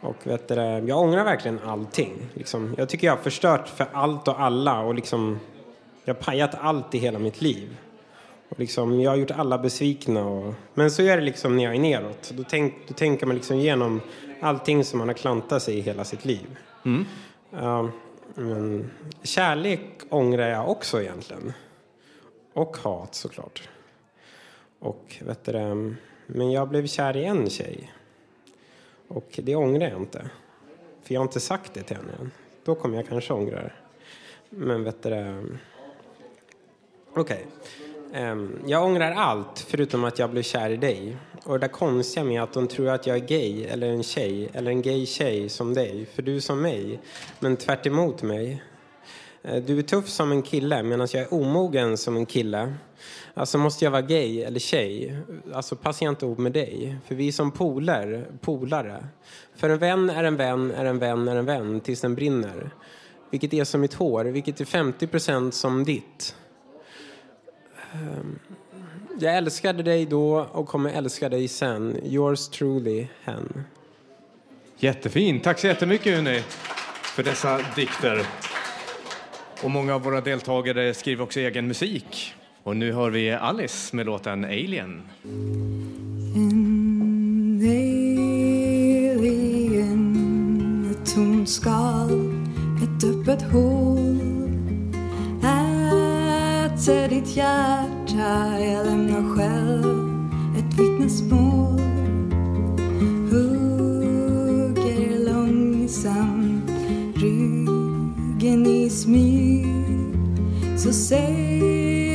[0.00, 2.12] Och vet du, jag ångrar verkligen allting.
[2.34, 4.80] Liksom, jag tycker jag har förstört för allt och alla.
[4.80, 5.40] Och liksom,
[6.04, 7.76] jag har pajat allt i hela mitt liv.
[8.48, 10.26] Och liksom, jag har gjort alla besvikna.
[10.26, 12.32] Och, men så är det liksom när jag är neråt.
[12.34, 14.00] Då, tänk, då tänker man liksom igenom
[14.40, 16.58] allting som man har klantat sig i hela sitt liv.
[17.50, 17.90] Ja,
[18.34, 18.90] men
[19.22, 21.52] kärlek ångrar jag också egentligen.
[22.54, 23.68] Och hat såklart.
[24.78, 25.94] Och vet du,
[26.30, 27.92] men jag blev kär i en tjej.
[29.08, 30.30] Och det ångrar jag inte.
[31.02, 32.30] För jag har inte sagt det till henne än.
[32.64, 33.72] Då kommer jag kanske ångra det.
[34.50, 35.10] Men vet du
[37.14, 37.46] Okej.
[38.12, 38.30] Okej.
[38.30, 41.16] Um, jag ångrar allt förutom att jag blev kär i dig.
[41.44, 44.50] Och det där konstiga med att de tror att jag är gay eller en tjej
[44.52, 46.06] eller en gay tjej som dig.
[46.06, 47.00] För du är som mig,
[47.38, 48.62] men tvärt emot mig.
[49.42, 52.74] Eh, du är tuff som en kille medan jag är omogen som en kille.
[53.38, 55.16] Alltså måste jag vara gay eller tjej?
[55.52, 56.96] Alltså passar jag inte ihop med dig?
[57.06, 59.06] För vi är som poler, polare.
[59.56, 62.70] För en vän är en vän är en vän är en vän tills den brinner.
[63.30, 66.36] Vilket är som mitt hår, vilket är 50% som ditt.
[67.92, 68.38] Ehm,
[69.20, 72.00] jag älskade dig då och kommer älska dig sen.
[72.04, 73.64] Yours truly, hen.
[74.76, 75.44] Jättefint.
[75.44, 76.42] Tack så jättemycket hörni,
[77.02, 78.26] för dessa dikter.
[79.62, 82.34] Och många av våra deltagare skriver också egen musik.
[82.62, 85.02] Och nu hör vi Alice med låten Alien.
[86.34, 86.78] En
[89.18, 90.14] alien,
[90.90, 92.10] ett tomt skal,
[92.82, 94.20] ett öppet hål
[95.42, 100.08] Äter ditt hjärta, jag lämnar själv
[100.58, 101.80] ett vittnesmål
[103.30, 106.70] Hugger långsamt
[107.16, 109.66] ryggen i smyg
[110.76, 112.07] Så säg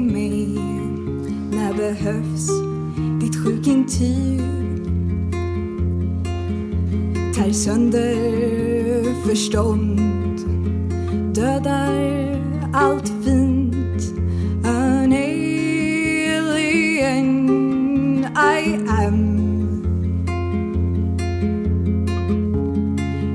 [0.00, 0.48] mig,
[1.50, 2.48] när behövs
[3.20, 4.40] ditt sjukintyg.
[7.34, 10.00] Tär sönder förstånd
[11.34, 12.40] Dödar
[12.72, 14.14] allt fint.
[14.64, 15.50] An alien
[18.34, 19.36] I am.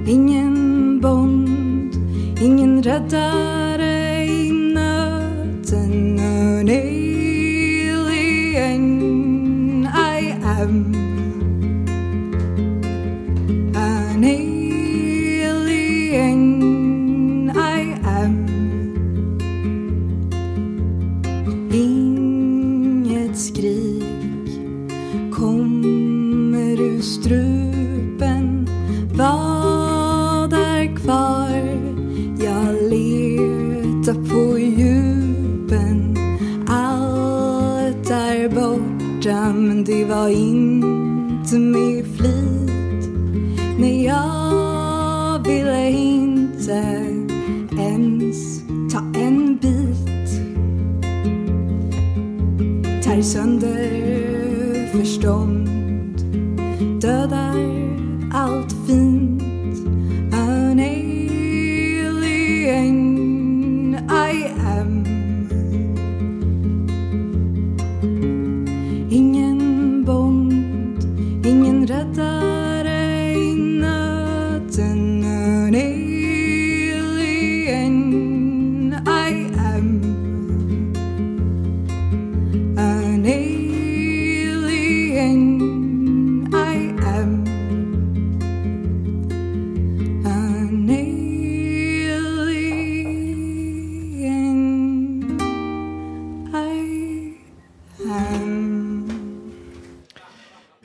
[0.08, 1.96] Ingen bond,
[2.42, 3.45] ingen räddare.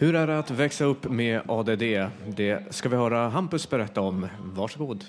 [0.00, 1.82] Hur är det att växa upp med ADD?
[2.36, 4.26] Det ska vi höra Hampus berätta om.
[4.44, 5.04] Varsågod.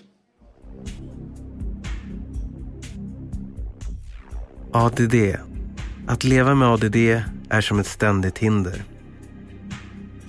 [4.71, 5.15] ADD.
[6.08, 6.95] Att leva med ADD
[7.49, 8.84] är som ett ständigt hinder.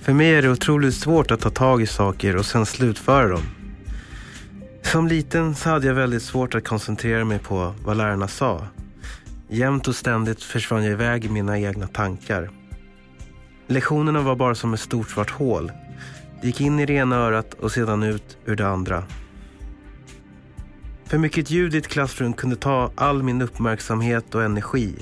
[0.01, 3.43] För mig är det otroligt svårt att ta tag i saker och sen slutföra dem.
[4.81, 8.67] Som liten så hade jag väldigt svårt att koncentrera mig på vad lärarna sa.
[9.47, 12.62] Jämt och ständigt försvann jag iväg i mina egna tankar.
[13.67, 15.71] Lektionerna var bara som ett stort svart hål.
[16.41, 19.03] Det gick in i det ena örat och sedan ut ur det andra.
[21.05, 24.95] För mycket ljud i ett klassrum kunde ta all min uppmärksamhet och energi.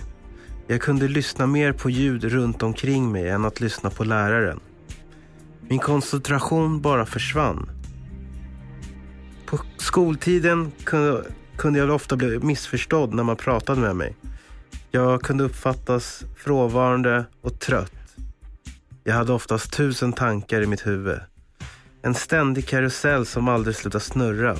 [0.68, 4.60] Jag kunde lyssna mer på ljud runt omkring mig än att lyssna på läraren.
[5.62, 7.70] Min koncentration bara försvann.
[9.46, 11.24] På skoltiden kunde,
[11.58, 14.16] kunde jag ofta bli missförstådd när man pratade med mig.
[14.92, 18.01] Jag kunde uppfattas frånvarande och trött.
[19.04, 21.20] Jag hade oftast tusen tankar i mitt huvud.
[22.02, 24.58] En ständig karusell som aldrig slutar snurra.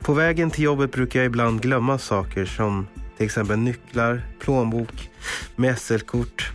[0.00, 2.86] På vägen till jobbet brukar jag ibland glömma saker som
[3.16, 5.10] till exempel nycklar, plånbok,
[5.56, 6.52] med SL-kort.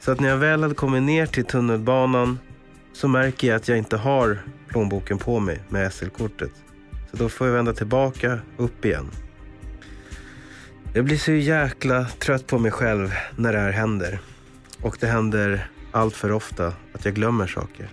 [0.00, 2.38] Så att när jag väl hade kommit ner till tunnelbanan
[2.92, 6.52] så märker jag att jag inte har plånboken på mig med SL-kortet.
[7.10, 9.10] Så då får jag vända tillbaka upp igen.
[10.94, 14.20] Jag blir så jäkla trött på mig själv när det här händer.
[14.82, 17.88] Och det händer allt för ofta att jag glömmer saker.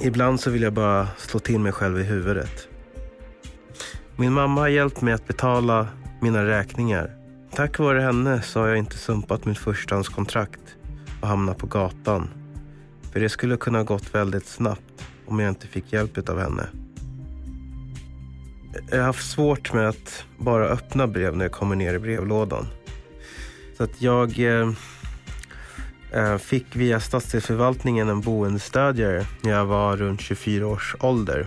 [0.00, 2.68] Ibland så vill jag bara slå till mig själv i huvudet.
[4.16, 5.88] Min mamma har hjälpt mig att betala
[6.20, 7.10] mina räkningar.
[7.54, 10.76] Tack vare henne så har jag inte sumpat mitt förstahandskontrakt
[11.20, 12.28] och hamnat på gatan.
[13.12, 16.66] För det skulle kunna ha gått väldigt snabbt om jag inte fick hjälp av henne.
[18.90, 22.66] jag har haft svårt med att bara öppna brev när jag kommer ner i brevlådan.
[23.76, 24.70] Så att jag eh,
[26.12, 31.46] eh, fick via stadsdelsförvaltningen en boendestödjare när jag var runt 24 års ålder.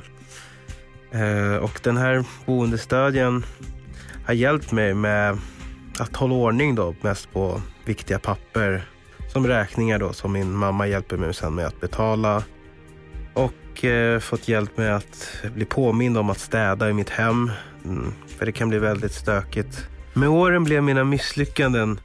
[1.12, 3.46] Eh, och den här boendestödjaren
[4.26, 5.38] har hjälpt mig med
[6.00, 8.84] att hålla ordning då, mest på viktiga papper.
[9.28, 12.44] Som räkningar då, som min mamma hjälper mig sen med att betala.
[13.34, 17.52] Och eh, fått hjälp med att bli påmind om att städa i mitt hem.
[17.86, 19.88] Mm, för det kan bli väldigt stökigt.
[20.14, 22.00] Med åren blev mina misslyckanden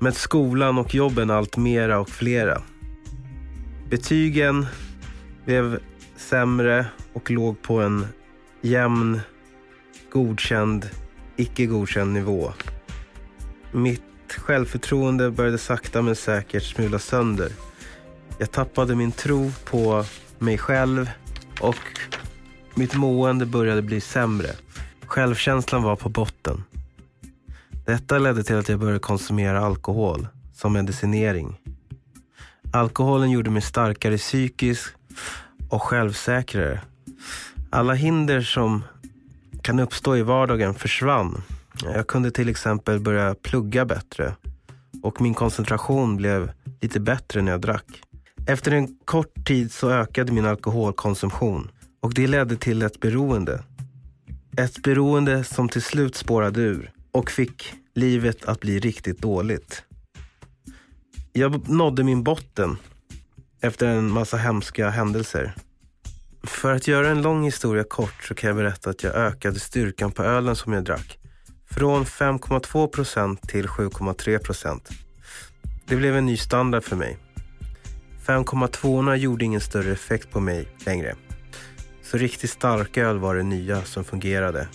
[0.00, 2.62] med skolan och jobben allt mera och flera.
[3.90, 4.66] Betygen
[5.44, 5.78] blev
[6.16, 8.06] sämre och låg på en
[8.60, 9.20] jämn,
[10.12, 10.90] godkänd,
[11.36, 12.52] icke godkänd nivå.
[13.72, 14.02] Mitt
[14.36, 17.52] självförtroende började sakta men säkert smula sönder.
[18.38, 20.04] Jag tappade min tro på
[20.38, 21.10] mig själv
[21.60, 21.76] och
[22.74, 24.50] mitt mående började bli sämre.
[25.06, 26.64] Självkänslan var på botten.
[27.88, 31.60] Detta ledde till att jag började konsumera alkohol som medicinering.
[32.72, 34.94] Alkoholen gjorde mig starkare psykiskt
[35.70, 36.80] och självsäkrare.
[37.70, 38.84] Alla hinder som
[39.62, 41.42] kan uppstå i vardagen försvann.
[41.84, 44.34] Jag kunde till exempel börja plugga bättre
[45.02, 48.02] och min koncentration blev lite bättre när jag drack.
[48.46, 51.70] Efter en kort tid så ökade min alkoholkonsumtion
[52.00, 53.62] och det ledde till ett beroende.
[54.56, 59.82] Ett beroende som till slut spårade ur och fick livet att bli riktigt dåligt.
[61.32, 62.76] Jag nådde min botten
[63.60, 65.54] efter en massa hemska händelser.
[66.42, 70.12] För att göra en lång historia kort så kan jag berätta att jag ökade styrkan
[70.12, 71.18] på ölen som jag drack.
[71.70, 74.88] Från 5,2 procent till 7,3 procent.
[75.86, 77.18] Det blev en ny standard för mig.
[78.26, 81.16] 5,2 gjorde ingen större effekt på mig längre.
[82.02, 84.68] Så riktigt starka öl var det nya som fungerade.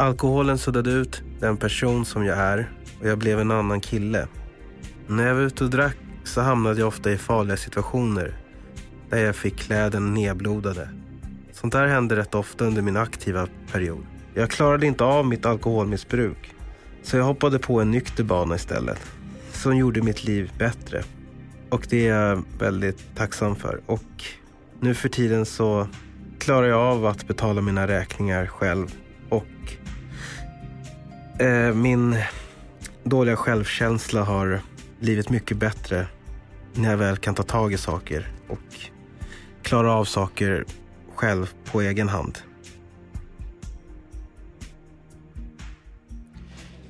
[0.00, 4.28] Alkoholen suddade ut den person som jag är och jag blev en annan kille.
[5.06, 8.36] När jag var ute och drack så hamnade jag ofta i farliga situationer
[9.10, 10.88] där jag fick kläderna nedblodade.
[11.52, 14.06] Sånt där hände rätt ofta under min aktiva period.
[14.34, 16.54] Jag klarade inte av mitt alkoholmissbruk
[17.02, 19.00] så jag hoppade på en nykter bana istället
[19.52, 21.02] som gjorde mitt liv bättre.
[21.68, 23.80] Och det är jag väldigt tacksam för.
[23.86, 24.24] Och
[24.80, 25.88] nu för tiden så
[26.38, 28.94] klarar jag av att betala mina räkningar själv
[29.28, 29.44] och
[31.38, 32.16] eh, min
[33.04, 34.60] dåliga självkänsla har
[35.00, 36.06] blivit mycket bättre
[36.74, 38.58] när jag väl kan ta tag i saker och
[39.62, 40.64] klara av saker
[41.14, 42.38] själv på egen hand.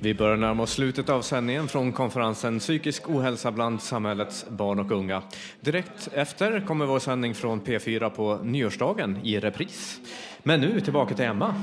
[0.01, 4.91] Vi börjar närma oss slutet av sändningen från konferensen Psykisk ohälsa bland samhällets barn och
[4.91, 5.23] unga.
[5.61, 9.99] Direkt efter kommer vår sändning från P4 på nyårsdagen i repris.
[10.43, 11.55] Men nu tillbaka till Emma.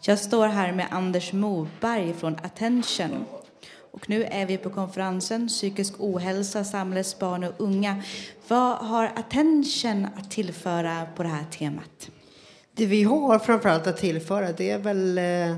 [0.00, 3.24] Jag står här med Anders Moberg från Attention.
[3.90, 8.02] Och nu är vi på konferensen Psykisk ohälsa, samhällets barn och unga.
[8.48, 12.10] Vad har Attention att tillföra på det här temat?
[12.72, 15.56] Det vi har framförallt att tillföra det är väl eh,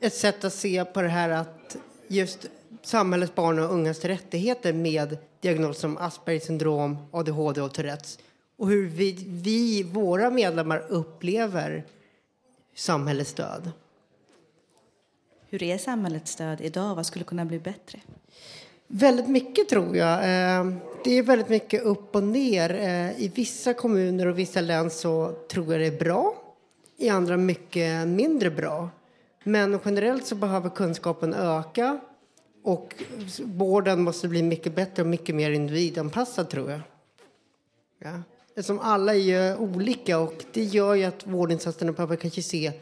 [0.00, 1.76] ett sätt att se på det här att
[2.08, 2.46] just
[2.82, 8.18] samhällets barn och ungas rättigheter med diagnoser som Aspergers syndrom, ADHD och Tourettes
[8.58, 11.84] och hur vi, vi, våra medlemmar upplever
[12.78, 13.70] samhällets stöd.
[15.48, 16.94] Hur är samhällets stöd idag?
[16.94, 18.00] Vad skulle kunna bli bättre?
[18.86, 20.14] Väldigt mycket tror jag.
[20.14, 20.72] Eh,
[21.04, 22.74] det är väldigt mycket upp och ner.
[22.74, 26.34] Eh, I vissa kommuner och vissa län så tror jag det är bra.
[26.96, 28.90] I andra mycket mindre bra.
[29.44, 32.00] Men generellt så behöver kunskapen öka
[32.62, 32.94] och
[33.44, 36.80] vården måste bli mycket bättre och mycket mer individanpassad tror jag.
[37.98, 38.22] Ja.
[38.58, 42.72] Eftersom alla är olika och det gör ju att vårdinsatserna behöver kanske se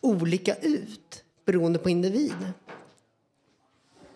[0.00, 2.52] olika ut beroende på individ.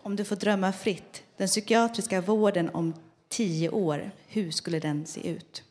[0.03, 2.95] Om du får drömma fritt, den psykiatriska vården om
[3.29, 5.63] tio år, hur skulle den se ut?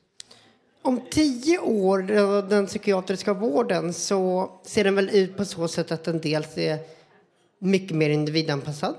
[0.82, 2.02] Om tio år,
[2.42, 6.80] den psykiatriska vården, så ser den väl ut på så sätt att den dels är
[7.60, 8.96] mycket mer individanpassad.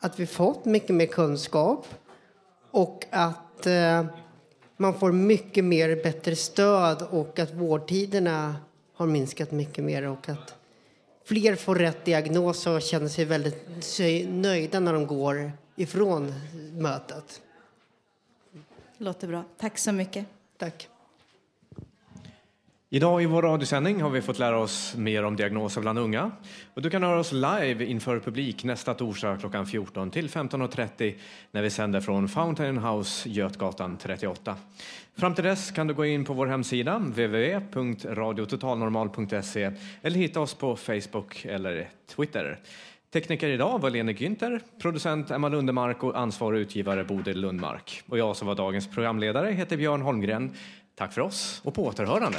[0.00, 1.86] Att vi fått mycket mer kunskap
[2.70, 4.04] och att eh,
[4.76, 8.56] man får mycket mer bättre stöd och att vårdtiderna
[8.94, 10.54] har minskat mycket mer och att
[11.24, 13.68] fler får rätt diagnos och känner sig väldigt
[14.28, 16.34] nöjda när de går ifrån
[16.72, 17.42] mötet.
[18.98, 19.44] Låter bra.
[19.58, 20.26] Tack så mycket.
[20.58, 20.88] Tack.
[22.96, 26.30] Idag i vår radiosändning har vi fått lära oss mer om diagnoser bland unga.
[26.74, 31.14] Och du kan höra oss live inför publik nästa torsdag klockan 14 till 15.30
[31.50, 34.56] när vi sänder från Fountain House, Götgatan 38.
[35.16, 39.70] Fram till dess kan du gå in på vår hemsida www.radiototalnormal.se
[40.02, 42.58] eller hitta oss på Facebook eller Twitter.
[43.12, 48.02] Tekniker idag var Lene Günther, producent Emma Lundemark och ansvarig utgivare Bodil Lundmark.
[48.08, 50.52] Och jag som var dagens programledare heter Björn Holmgren.
[50.94, 52.38] Tack för oss och på återhörande.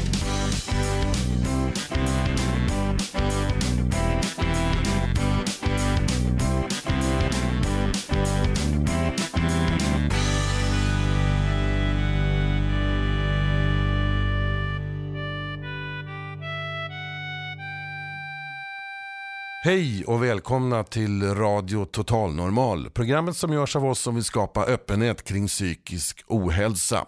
[19.63, 22.89] Hej och välkomna till Radio Total Normal.
[22.89, 27.05] Programmet som görs av oss som vill skapa öppenhet kring psykisk ohälsa.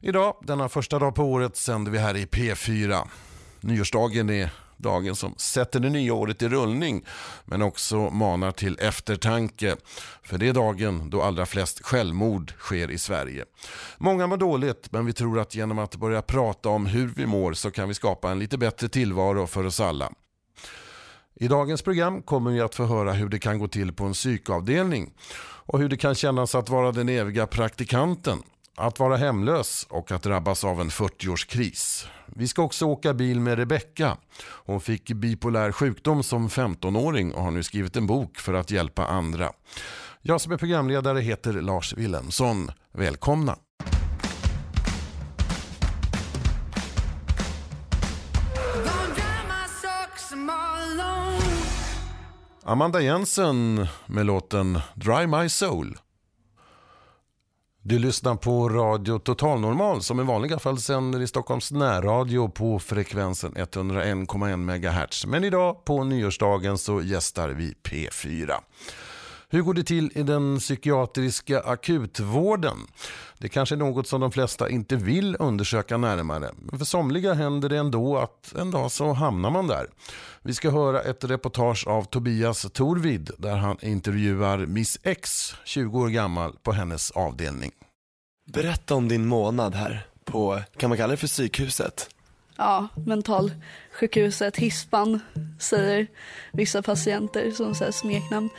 [0.00, 3.08] Idag, denna första dag på året, sänder vi här i P4.
[3.60, 7.04] Nyårsdagen är dagen som sätter det nya året i rullning
[7.44, 9.76] men också manar till eftertanke.
[10.22, 13.44] För det är dagen då allra flest självmord sker i Sverige.
[13.98, 17.52] Många mår dåligt men vi tror att genom att börja prata om hur vi mår
[17.52, 20.12] så kan vi skapa en lite bättre tillvaro för oss alla.
[21.40, 24.12] I dagens program kommer vi att få höra hur det kan gå till på en
[24.12, 28.38] psykavdelning och hur det kan kännas att vara den eviga praktikanten,
[28.76, 32.06] att vara hemlös och att drabbas av en 40-årskris.
[32.26, 34.16] Vi ska också åka bil med Rebecka.
[34.42, 39.06] Hon fick bipolär sjukdom som 15-åring och har nu skrivit en bok för att hjälpa
[39.06, 39.52] andra.
[40.22, 42.70] Jag som är programledare heter Lars Wilhelmsson.
[42.92, 43.56] Välkomna!
[52.68, 55.98] Amanda Jensen med låten Dry My Soul.
[57.82, 62.78] Du lyssnar på Radio Total Normal som i vanliga fall sänder i Stockholms närradio på
[62.78, 65.26] frekvensen 101,1 MHz.
[65.26, 68.54] Men idag på nyårsdagen så gästar vi P4.
[69.50, 72.76] Hur går det till i den psykiatriska akutvården?
[73.38, 76.50] Det kanske är något som de flesta inte vill undersöka närmare.
[76.56, 79.86] Men för somliga händer det ändå att en dag så hamnar man där.
[80.42, 86.08] Vi ska höra ett reportage av Tobias Torvid där han intervjuar Miss X, 20 år
[86.08, 87.70] gammal, på hennes avdelning.
[88.52, 92.08] Berätta om din månad här på, kan man kalla det för psykhuset?
[92.56, 92.88] Ja,
[94.00, 95.20] Sjukhuset Hispan
[95.58, 96.06] säger
[96.52, 98.50] vissa patienter som säger smeknamn.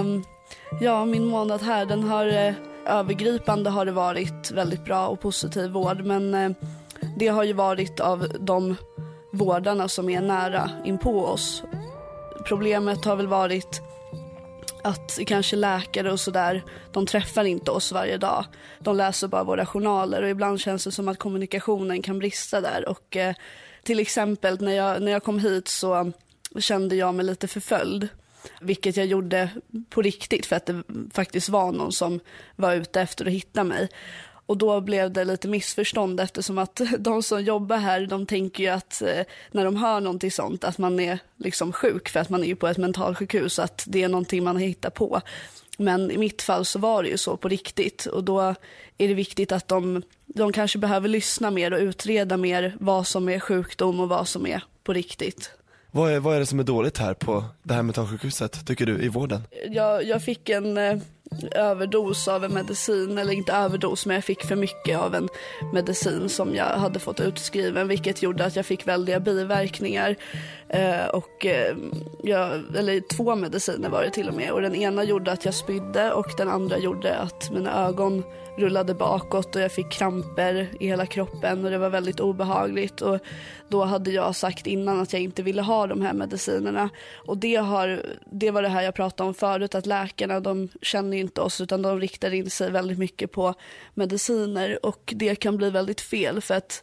[0.00, 0.24] Um,
[0.80, 2.54] ja, min månad här den har uh,
[2.86, 6.52] övergripande har det varit väldigt bra och positiv vård men uh,
[7.16, 8.76] det har ju varit av de
[9.32, 11.62] vårdarna som är nära in på oss.
[12.48, 13.82] Problemet har väl varit
[14.82, 16.62] att kanske läkare och sådär,
[16.92, 18.44] de träffar inte oss varje dag.
[18.78, 22.88] De läser bara våra journaler och ibland känns det som att kommunikationen kan brista där.
[22.88, 23.34] Och eh,
[23.84, 26.12] till exempel när jag, när jag kom hit så
[26.58, 28.08] kände jag mig lite förföljd.
[28.60, 29.50] Vilket jag gjorde
[29.88, 30.82] på riktigt för att det
[31.12, 32.20] faktiskt var någon som
[32.56, 33.88] var ute efter att hitta mig.
[34.46, 38.68] Och då blev det lite missförstånd eftersom att de som jobbar här, de tänker ju
[38.68, 42.42] att eh, när de hör någonting sånt, att man är liksom sjuk för att man
[42.42, 45.20] är ju på ett mentalsjukhus, att det är någonting man hittar på.
[45.78, 48.40] Men i mitt fall så var det ju så på riktigt och då
[48.98, 53.28] är det viktigt att de, de kanske behöver lyssna mer och utreda mer vad som
[53.28, 55.50] är sjukdom och vad som är på riktigt.
[55.90, 59.02] Vad är, vad är det som är dåligt här på det här mentalsjukhuset, tycker du,
[59.02, 59.42] i vården?
[59.68, 60.98] Jag, jag fick en eh,
[61.54, 65.28] överdos av en medicin, eller inte överdos men jag fick för mycket av en
[65.72, 70.16] medicin som jag hade fått utskriven vilket gjorde att jag fick väldiga biverkningar.
[70.68, 71.76] Eh, och eh,
[72.22, 75.54] jag, eller två mediciner var det till och med och den ena gjorde att jag
[75.54, 78.24] spydde och den andra gjorde att mina ögon
[78.56, 83.00] rullade bakåt och jag fick kramper i hela kroppen och det var väldigt obehagligt.
[83.00, 83.18] Och
[83.68, 86.90] då hade jag sagt innan att jag inte ville ha de här medicinerna.
[87.26, 91.16] Och det, har, det var det här jag pratade om förut, att läkarna de känner
[91.16, 93.54] inte oss utan de riktar in sig väldigt mycket på
[93.94, 96.82] mediciner och det kan bli väldigt fel för att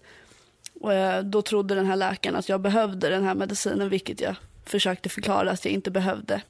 [0.84, 5.09] eh, då trodde den här läkaren att jag behövde den här medicinen vilket jag försökte
[5.09, 6.41] förklara att jag inte behövde.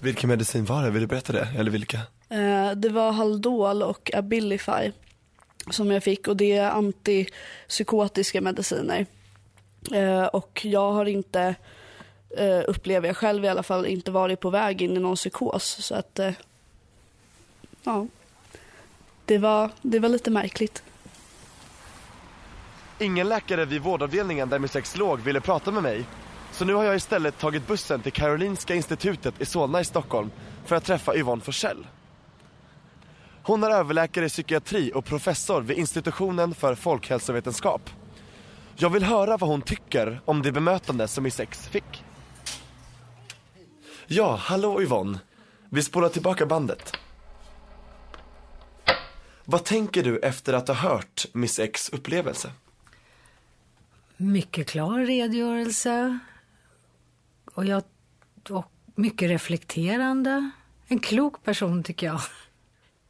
[0.00, 0.90] Vilken medicin var det?
[0.90, 1.48] Vill du berätta det?
[1.58, 2.00] Eller vilka?
[2.28, 4.92] Eh, det var Haldol och Abilify
[5.70, 9.06] som jag fick och det är antipsykotiska mediciner.
[9.92, 11.54] Eh, och jag har inte,
[12.38, 15.64] eh, upplever jag själv i alla fall, inte varit på väg in i någon psykos.
[15.64, 16.20] Så att
[17.82, 18.06] ja,
[19.24, 20.82] det var, det var lite märkligt.
[22.98, 26.04] Ingen läkare vid vårdavdelningen där min sex låg ville prata med mig.
[26.52, 30.30] Så nu har jag istället tagit bussen till Karolinska institutet i Solna i Stockholm
[30.64, 31.86] för att träffa Yvonne Forsell.
[33.46, 37.90] Hon är överläkare i psykiatri och professor vid institutionen för folkhälsovetenskap.
[38.76, 42.04] Jag vill höra vad hon tycker om det bemötande som Isex fick.
[44.06, 45.18] Ja, hallå Yvonne.
[45.68, 46.96] Vi spolar tillbaka bandet.
[49.44, 52.50] Vad tänker du efter att ha hört Miss X upplevelse?
[54.16, 56.18] Mycket klar redogörelse.
[57.54, 57.82] Och, jag,
[58.50, 60.50] och mycket reflekterande.
[60.86, 62.20] En klok person tycker jag.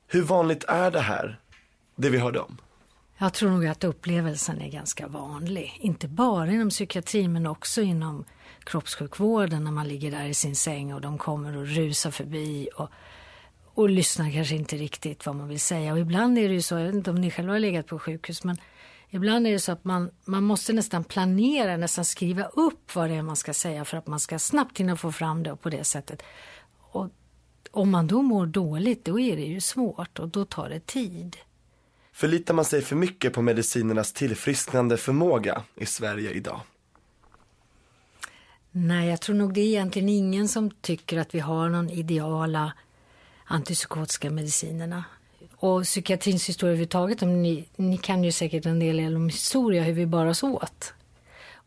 [0.07, 1.41] Hur vanligt är det här,
[1.97, 2.57] det vi hörde om?
[3.19, 5.79] Jag tror nog att upplevelsen är ganska vanlig.
[5.81, 8.25] Inte bara inom psykiatrin men också inom
[8.65, 12.89] kroppssjukvården när man ligger där i sin säng och de kommer och rusar förbi och,
[13.75, 15.93] och lyssnar kanske inte riktigt vad man vill säga.
[15.93, 17.99] Och ibland är det ju så, jag vet inte om ni själva har legat på
[17.99, 18.57] sjukhus, men
[19.11, 23.15] ibland är det så att man, man måste nästan planera, nästan skriva upp vad det
[23.15, 25.71] är man ska säga för att man ska snabbt hinna få fram det och på
[25.71, 26.23] det sättet.
[26.81, 27.11] Och
[27.71, 31.37] om man då mår dåligt, då är det ju svårt och då tar det tid.
[32.13, 36.61] Förlitar man sig för mycket på medicinernas tillfrisknande förmåga i Sverige idag?
[38.71, 42.73] Nej, jag tror nog det är egentligen ingen som tycker att vi har någon ideala
[43.45, 45.05] antipsykotiska medicinerna.
[45.57, 49.93] Och psykiatrins historia överhuvudtaget, om ni, ni kan ju säkert en del om historia, hur
[49.93, 50.95] vi bar oss åt.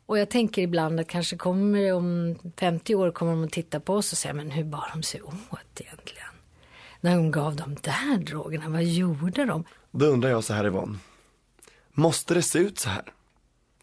[0.09, 3.93] Och jag tänker ibland att kanske kommer om 50 år kommer de att titta på
[3.93, 6.27] oss och säga, men hur bar de sig åt egentligen?
[7.01, 9.65] När de gav de där drogerna, vad gjorde de?
[9.91, 10.97] Då undrar jag så här Yvonne.
[11.91, 13.01] Måste det se ut så här?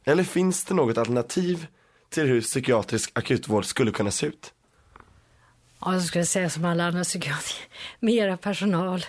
[0.04, 1.66] Eller finns det något alternativ
[2.08, 4.52] till hur psykiatrisk akutvård skulle kunna se ut?
[5.80, 7.68] Ja, jag skulle säga som alla andra psykiatriker,
[8.00, 9.04] mera personal.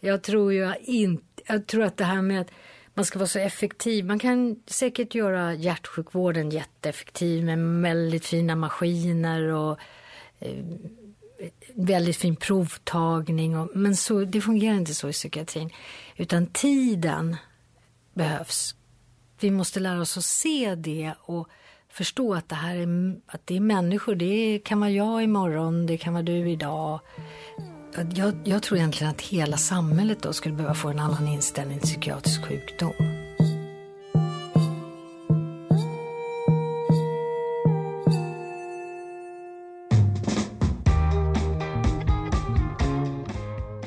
[0.00, 2.50] Jag tror ju inte, jag tror att det här med att
[2.94, 4.04] man ska vara så effektiv.
[4.04, 9.78] Man kan säkert göra hjärtsjukvården jätteeffektiv med väldigt fina maskiner och
[10.38, 10.64] eh,
[11.74, 13.58] väldigt fin provtagning.
[13.58, 15.70] Och, men så, det fungerar inte så i psykiatrin.
[16.16, 17.36] Utan tiden
[18.14, 18.74] behövs.
[19.40, 21.48] Vi måste lära oss att se det och
[21.88, 24.14] förstå att det här är, att det är människor.
[24.14, 27.00] Det kan vara jag imorgon, det kan vara du idag.
[27.96, 31.88] Jag, jag tror egentligen att hela samhället då skulle behöva få en annan inställning till
[31.88, 32.92] psykiatrisk sjukdom.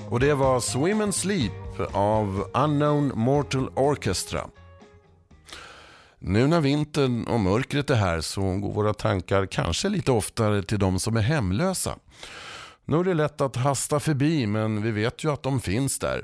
[0.09, 1.51] Och det var Swim and Sleep
[1.93, 4.41] av Unknown Mortal Orchestra.
[6.19, 10.79] Nu när vintern och mörkret är här så går våra tankar kanske lite oftare till
[10.79, 11.95] de som är hemlösa.
[12.89, 16.23] Nu är det lätt att hasta förbi men vi vet ju att de finns där.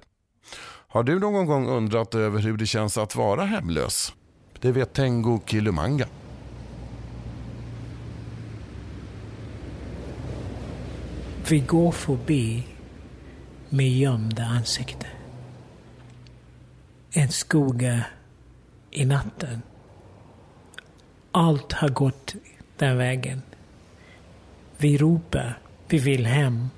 [0.87, 4.13] Har du någon gång undrat över hur det känns att vara hemlös?
[4.59, 6.07] Det vet Tengo Kilumanga.
[11.49, 12.67] Vi går förbi
[13.69, 15.09] med gömda ansikten.
[17.11, 18.05] En skugga
[18.91, 19.61] i natten.
[21.31, 22.35] Allt har gått
[22.77, 23.41] den vägen.
[24.77, 26.69] Vi ropar, vi vill hem.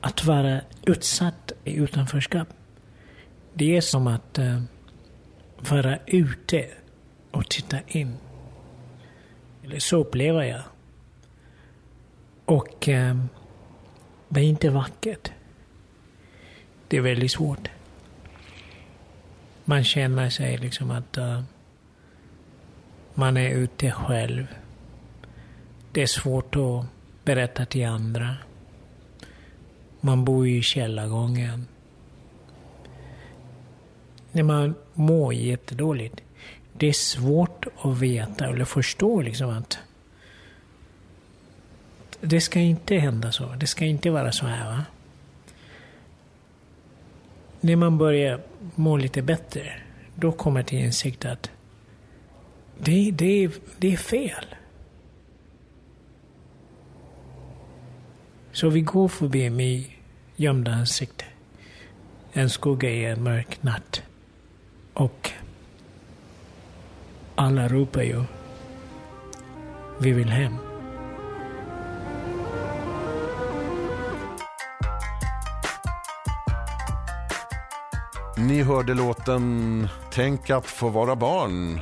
[0.00, 2.48] Att vara utsatt i utanförskap,
[3.54, 4.62] det är som att uh,
[5.70, 6.66] vara ute
[7.30, 8.16] och titta in.
[9.64, 10.62] Eller så upplever jag.
[12.44, 13.24] Och uh,
[14.28, 15.32] det är inte vackert.
[16.88, 17.68] Det är väldigt svårt.
[19.64, 21.42] Man känner sig liksom att uh,
[23.14, 24.46] man är ute själv.
[25.92, 26.86] Det är svårt att
[27.24, 28.36] berätta till andra.
[30.00, 31.66] Man bor i källargången.
[34.32, 36.20] När man mår jättedåligt,
[36.72, 39.78] det är svårt att veta eller förstå liksom att
[42.20, 43.46] det ska inte hända så.
[43.46, 44.70] Det ska inte vara så här.
[44.70, 44.84] Va?
[47.60, 48.40] När man börjar
[48.74, 49.72] må lite bättre,
[50.14, 51.50] då kommer till insikt att
[52.78, 54.44] det, det, det är fel.
[58.52, 59.84] Så vi går förbi med
[60.36, 61.28] gömda ansikten.
[62.32, 64.02] En skugga i en mörk natt.
[64.94, 65.30] Och
[67.34, 68.24] alla ropar ju.
[70.00, 70.54] Vi vill hem.
[78.36, 81.80] Ni hörde låten Tänk att få vara barn.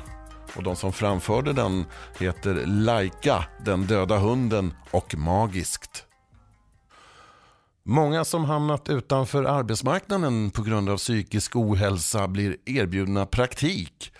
[0.56, 1.84] Och de som framförde den
[2.18, 6.07] heter Laika, den döda hunden och Magiskt.
[7.90, 14.12] Många som hamnat utanför arbetsmarknaden på grund av psykisk ohälsa blir erbjudna praktik.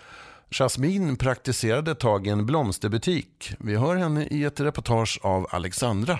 [0.49, 3.53] Jasmine praktiserade ett tag i en blomsterbutik.
[3.59, 6.19] Vi hör henne i ett reportage av Alexandra.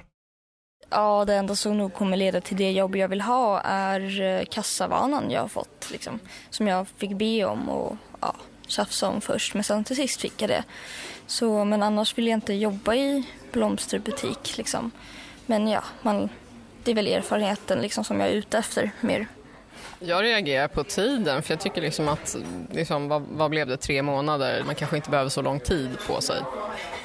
[0.89, 4.45] Ja, det enda som nog kommer leda till det jobb jag vill ha är eh,
[4.51, 5.89] kassavanan jag har fått.
[5.91, 6.19] Liksom,
[6.49, 8.35] som jag fick be om och ja,
[8.67, 10.63] tjafsa om först, men sen till sist fick jag det.
[11.27, 14.57] Så, men annars vill jag inte jobba i blomsterbutik.
[14.57, 14.91] Liksom.
[15.45, 16.29] Men ja, man,
[16.83, 19.27] det är väl erfarenheten liksom, som jag är ute efter mer.
[19.99, 22.35] Jag reagerar på tiden, för jag tycker liksom att,
[22.71, 24.63] liksom, vad, vad blev det, tre månader?
[24.65, 26.41] Man kanske inte behöver så lång tid på sig.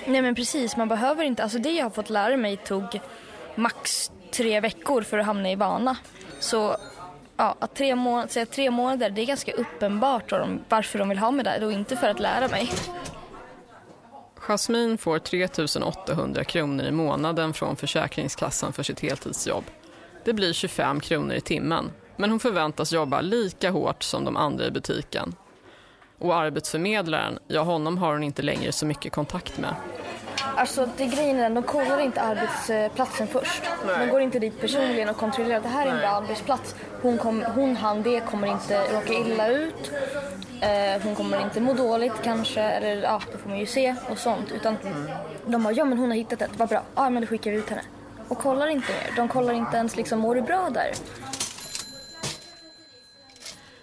[0.07, 3.01] Nej men precis, man behöver inte, alltså det jag har fått lära mig tog
[3.55, 5.97] max tre veckor för att hamna i vana.
[6.41, 6.77] Så
[7.37, 10.33] ja, att tre, månader, säga tre månader, det är ganska uppenbart
[10.69, 12.71] varför de vill ha mig där och inte för att lära mig.
[14.47, 15.49] Jasmin får 3
[15.83, 19.65] 800 kronor i månaden från Försäkringskassan för sitt heltidsjobb.
[20.25, 24.67] Det blir 25 kronor i timmen, men hon förväntas jobba lika hårt som de andra
[24.67, 25.35] i butiken.
[26.19, 29.75] Och arbetsförmedlaren, ja honom har hon inte längre så mycket kontakt med.
[30.57, 33.63] Alltså det grejen är, de kollar inte arbetsplatsen först.
[33.87, 34.07] Nej.
[34.07, 36.75] De går inte dit personligen och kontrollerar att det här är en bra arbetsplats.
[37.03, 39.93] Hon, kom, hon han, det kommer inte råka illa ut.
[40.61, 44.19] Eh, hon kommer inte må dåligt kanske, eller ja, det får man ju se och
[44.19, 44.53] sånt.
[44.53, 45.09] Utan mm.
[45.47, 46.83] de bara, ja men hon har hittat ett, vad bra.
[46.95, 47.83] Ja men då skickar vi ut henne.
[48.29, 49.17] Och kollar inte mer.
[49.17, 50.93] De kollar inte ens liksom, mår du bra där?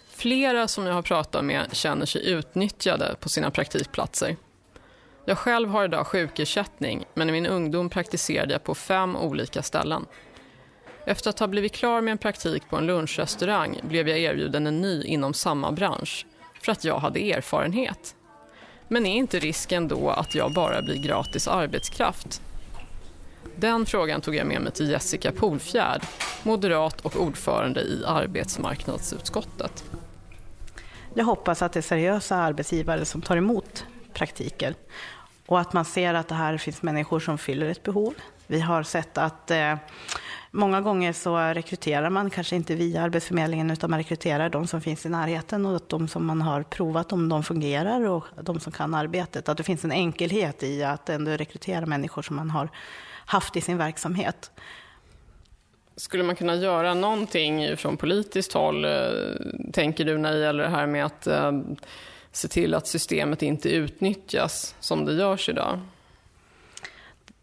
[0.09, 4.35] Flera som jag har pratat med känner sig utnyttjade på sina praktikplatser.
[5.31, 10.05] Jag själv har idag sjukersättning, men i min ungdom praktiserade jag på fem olika ställen.
[11.05, 14.81] Efter att ha blivit klar med en praktik på en lunchrestaurang blev jag erbjuden en
[14.81, 16.25] ny inom samma bransch,
[16.61, 18.15] för att jag hade erfarenhet.
[18.87, 22.41] Men är inte risken då att jag bara blir gratis arbetskraft?
[23.55, 26.01] Den frågan tog jag med mig till Jessica Polfjärd,
[26.43, 29.83] moderat och ordförande i arbetsmarknadsutskottet.
[31.13, 34.75] Jag hoppas att det är seriösa arbetsgivare som tar emot praktiker.
[35.51, 38.13] Och att man ser att det här finns människor som fyller ett behov.
[38.47, 39.75] Vi har sett att eh,
[40.51, 45.05] många gånger så rekryterar man kanske inte via Arbetsförmedlingen utan man rekryterar de som finns
[45.05, 48.93] i närheten och de som man har provat om de fungerar och de som kan
[48.93, 49.49] arbetet.
[49.49, 52.69] Att det finns en enkelhet i att ändå rekrytera människor som man har
[53.25, 54.51] haft i sin verksamhet.
[55.95, 58.91] Skulle man kunna göra någonting från politiskt håll, eh,
[59.73, 61.51] tänker du, när det gäller det här med att eh,
[62.31, 65.79] se till att systemet inte utnyttjas som det görs idag?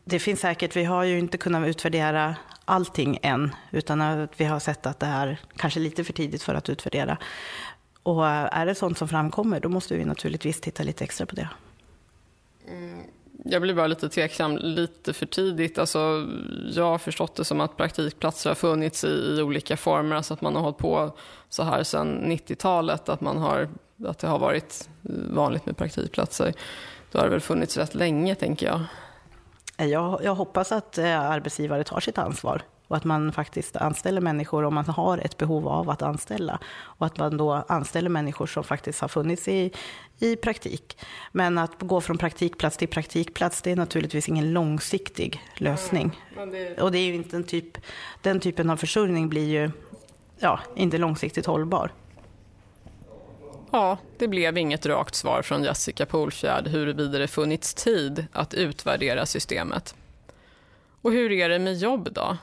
[0.05, 4.59] Det finns säkert, vi har ju inte kunnat utvärdera allting än, utan att vi har
[4.59, 7.18] sett att det är kanske lite för tidigt för att utvärdera.
[8.03, 11.49] Och är det sånt som framkommer, då måste vi naturligtvis titta lite extra på det.
[12.68, 13.03] Mm,
[13.45, 15.78] jag blir bara lite tveksam, lite för tidigt.
[15.78, 16.26] Alltså,
[16.72, 20.41] jag har förstått det som att praktikplatser har funnits i, i olika former, alltså att
[20.41, 21.16] man har hållit på
[21.49, 23.68] så här sedan 90-talet, att man har
[24.07, 24.88] att det har varit
[25.30, 26.55] vanligt med praktikplatser.
[27.12, 28.80] Då har det väl funnits rätt länge, tänker jag.
[29.88, 34.64] Jag, jag hoppas att eh, arbetsgivare tar sitt ansvar och att man faktiskt anställer människor
[34.64, 36.59] om man har ett behov av att anställa.
[36.68, 39.72] Och att man då anställer människor som faktiskt har funnits i,
[40.18, 40.99] i praktik.
[41.32, 46.20] Men att gå från praktikplats till praktikplats, det är naturligtvis ingen långsiktig lösning.
[46.36, 46.80] Mm, det...
[46.80, 47.78] Och det är ju inte en typ,
[48.22, 49.70] den typen av försörjning blir ju
[50.38, 51.92] ja, inte långsiktigt hållbar.
[53.71, 59.27] Ja, det blev inget rakt svar från Jessica Polfjärd huruvida det funnits tid att utvärdera
[59.27, 59.95] systemet.
[61.03, 62.37] Och hur är det med jobb då?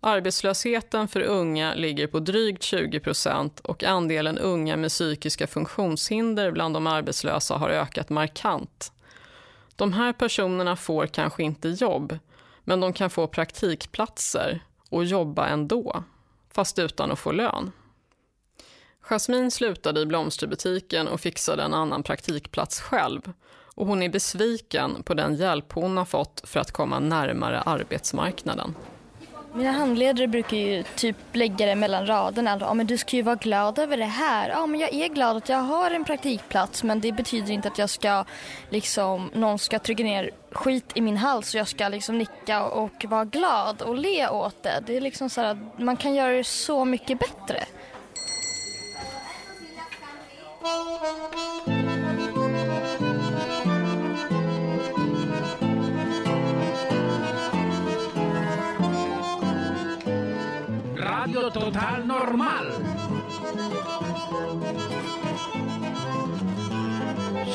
[0.00, 6.74] Arbetslösheten för unga ligger på drygt 20 procent och andelen unga med psykiska funktionshinder bland
[6.74, 8.92] de arbetslösa har ökat markant.
[9.76, 12.18] De här personerna får kanske inte jobb,
[12.64, 16.04] men de kan få praktikplatser och jobba ändå,
[16.52, 17.72] fast utan att få lön.
[19.02, 23.32] Jasmine slutade i blomsterbutiken och fixade en annan praktikplats själv.
[23.74, 28.74] Och hon är besviken på den hjälp hon har fått för att komma närmare arbetsmarknaden.
[29.54, 32.58] Mina handledare brukar ju typ lägga det mellan raderna.
[32.60, 34.48] Ja, men du ska ju vara glad över det här.
[34.48, 37.78] Ja, men jag är glad att jag har en praktikplats men det betyder inte att
[37.78, 38.24] jag ska
[38.70, 43.04] liksom, någon ska trycka ner skit i min hals och jag ska liksom nicka och
[43.08, 44.82] vara glad och le åt det.
[44.86, 47.64] Det är liksom så här, man kan göra det så mycket bättre.
[50.62, 50.70] Radio
[61.50, 62.72] Total Normal.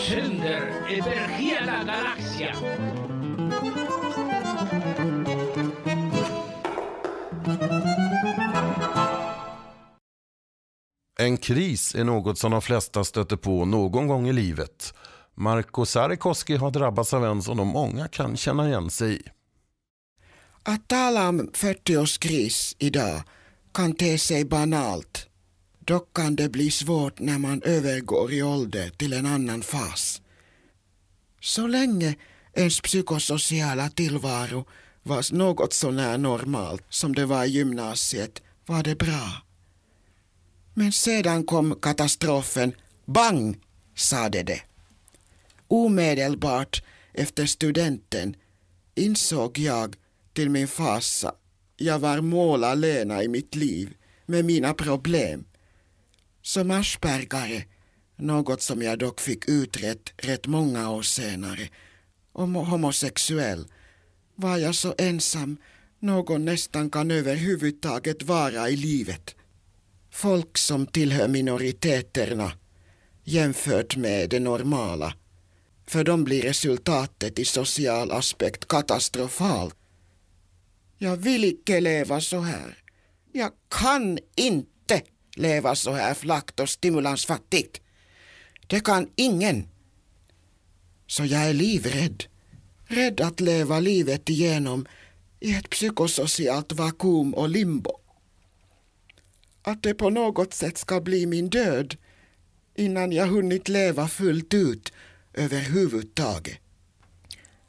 [0.08, 2.55] Sänder över hela galaxia.
[11.20, 14.93] En kris är något som de flesta stöter på någon gång i livet.
[15.36, 19.22] Marko Sarikoski har drabbats av en som de många kan känna igen sig i.
[20.63, 23.22] Att tala om 40-årskris idag
[23.74, 25.28] kan te sig banalt.
[25.80, 30.22] Dock kan det bli svårt när man övergår i ålder till en annan fas.
[31.41, 32.15] Så länge
[32.53, 34.65] ens psykosociala tillvaro
[35.03, 39.47] var något sånär normalt som det var i gymnasiet var det bra.
[40.80, 42.75] Men sedan kom katastrofen.
[43.05, 43.59] Bang,
[43.95, 44.61] sade det.
[45.67, 48.36] Omedelbart efter studenten
[48.95, 49.95] insåg jag
[50.34, 51.36] till min fasa
[51.78, 53.93] jag var mål alena i mitt liv
[54.25, 55.45] med mina problem.
[56.41, 57.63] Som aspergare,
[58.15, 61.69] något som jag dock fick utrett rätt många år senare,
[62.34, 63.67] och homosexuell,
[64.36, 65.57] var jag så ensam
[65.99, 69.37] någon nästan kan överhuvudtaget vara i livet.
[70.18, 72.51] Folk som tillhör minoriteterna
[73.24, 75.13] jämfört med det normala.
[75.88, 79.76] För dem blir resultatet i social aspekt katastrofalt.
[80.97, 82.78] Jag vill icke leva så här.
[83.32, 85.01] Jag kan inte
[85.36, 87.82] leva så här flackt och stimulansfattigt.
[88.68, 89.68] Det kan ingen.
[91.07, 92.24] Så jag är livrädd.
[92.86, 94.86] Rädd att leva livet igenom
[95.39, 98.07] i ett psykosocialt vakuum och limbo.
[99.68, 101.95] Att det på något sätt ska bli min död
[102.76, 104.93] innan jag hunnit leva fullt ut
[105.34, 106.57] överhuvudtaget.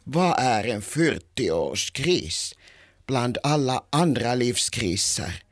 [0.04, 2.54] Vad är en 40-årskris
[3.06, 5.42] bland alla andra livskriser?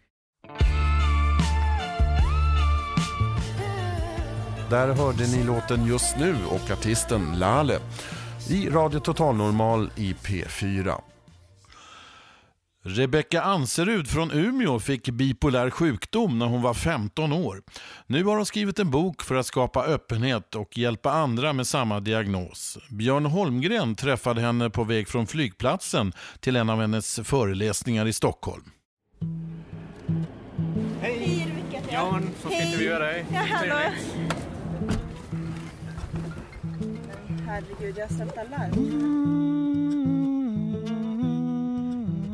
[4.70, 7.78] Där hörde ni låten Just nu och artisten Lale
[8.50, 11.00] i Radio Total Normal i P4.
[12.88, 17.62] Rebecka Anserud från Umeå fick bipolär sjukdom när hon var 15 år.
[18.06, 22.00] Nu har hon skrivit en bok för att skapa öppenhet och hjälpa andra med samma
[22.00, 22.78] diagnos.
[22.90, 28.64] Björn Holmgren träffade henne på väg från flygplatsen till en av hennes föreläsningar i Stockholm.
[31.00, 31.52] Hej!
[31.92, 33.26] Jan som ska intervjua dig.
[33.32, 33.74] Ja, hallå.
[37.46, 40.05] Herregud, jag har ställt alarm.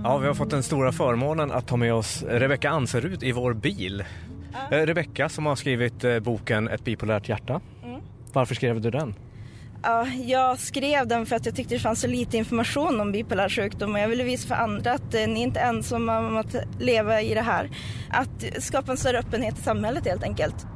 [0.05, 3.55] Ja, vi har fått den stora förmånen att ta med oss Rebecka Anserud i vår
[3.55, 4.05] bil.
[4.71, 7.61] Eh, Rebecka som har skrivit eh, boken Ett bipolärt hjärta.
[7.85, 8.01] Mm.
[8.33, 9.15] Varför skrev du den?
[9.83, 13.49] Ja, jag skrev den för att jag tyckte det fanns så lite information om bipolär
[13.49, 16.57] sjukdom och jag ville visa för andra att eh, ni inte är ensamma om att
[16.79, 17.71] leva i det här.
[18.11, 20.67] Att skapa en större öppenhet i samhället helt enkelt.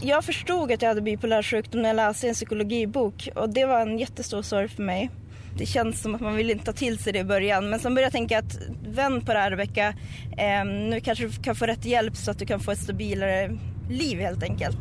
[0.00, 3.80] Jag förstod att jag hade bipolär sjukdom när jag läste en psykologibok och det var
[3.80, 5.10] en jättestor sorg för mig.
[5.56, 7.94] Det känns som att man vill inte ta till sig det i början men sen
[7.94, 9.94] började jag tänka att vänd på det här Rebecka.
[10.38, 13.58] Eh, nu kanske du kan få rätt hjälp så att du kan få ett stabilare
[13.90, 14.76] liv helt enkelt.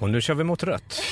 [0.00, 1.02] Och nu kör vi mot rött.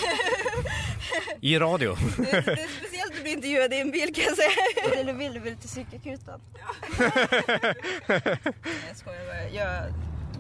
[1.41, 1.97] I radio.
[2.17, 5.01] Det, det är speciellt att bli intervjuad i en bil kan jag säga.
[5.01, 6.41] Eller vill du väl till psykakuten?
[8.07, 8.23] Nej
[8.89, 9.49] jag skojar bara.
[9.53, 9.93] Jag,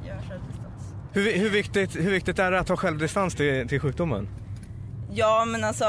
[0.06, 0.94] jag har självdistans.
[1.12, 4.28] Hur, hur, viktigt, hur viktigt är det att ha självdistans till, till sjukdomen?
[5.12, 5.84] Ja men alltså,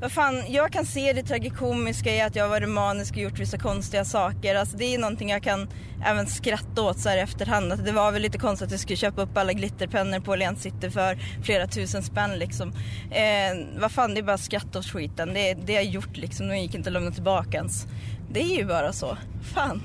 [0.00, 3.38] vad fan, jag kan se det tragikomiska i att jag var varit manisk och gjort
[3.38, 4.54] vissa konstiga saker.
[4.54, 5.68] Alltså det är någonting jag kan
[6.04, 7.72] även skratta åt så här i efterhand.
[7.72, 10.62] Att det var väl lite konstigt att jag skulle köpa upp alla glitterpennor på Åhléns
[10.62, 12.72] City för flera tusen spänn liksom.
[13.10, 15.34] Eh, vad fan, det är bara att skratta åt skiten.
[15.34, 17.86] Det, det har jag gjort liksom, de gick inte att lämna tillbaka ens.
[18.30, 19.16] Det är ju bara så.
[19.54, 19.82] Fan.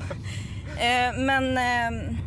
[0.77, 1.57] Eh, men...
[1.57, 2.17] Eh,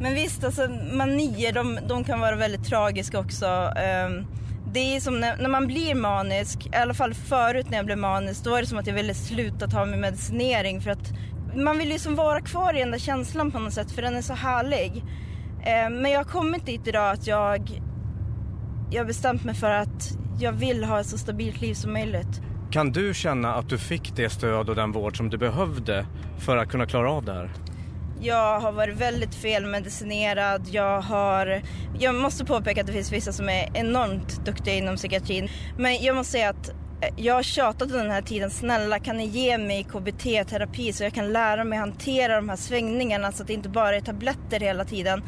[0.00, 3.46] men visst, alltså, manier de, de kan vara väldigt tragiska också.
[3.76, 4.10] Eh,
[4.72, 7.98] det är som när, när, man blir manisk, i alla fall förut när jag blev
[7.98, 11.12] manisk, då var det som att jag ville sluta ta min medicinering för att
[11.56, 14.16] man vill ju som vara kvar i den där känslan på något sätt för den
[14.16, 15.04] är så härlig.
[15.60, 17.82] Eh, men jag har kommit dit idag att jag,
[18.90, 22.40] jag har bestämt mig för att jag vill ha ett så stabilt liv som möjligt.
[22.70, 26.06] Kan du känna att du fick det stöd och den vård som du behövde
[26.38, 27.50] för att kunna klara av det här?
[28.20, 30.68] Jag har varit väldigt felmedicinerad.
[30.70, 31.62] Jag har...
[31.98, 35.48] Jag måste påpeka att det finns vissa som är enormt duktiga inom psykiatrin.
[35.78, 36.74] Men jag måste säga att eh,
[37.16, 38.50] jag har tjatat under den här tiden.
[38.50, 43.32] Snälla kan ni ge mig KBT-terapi så jag kan lära mig hantera de här svängningarna
[43.32, 45.22] så att det inte bara är tabletter hela tiden.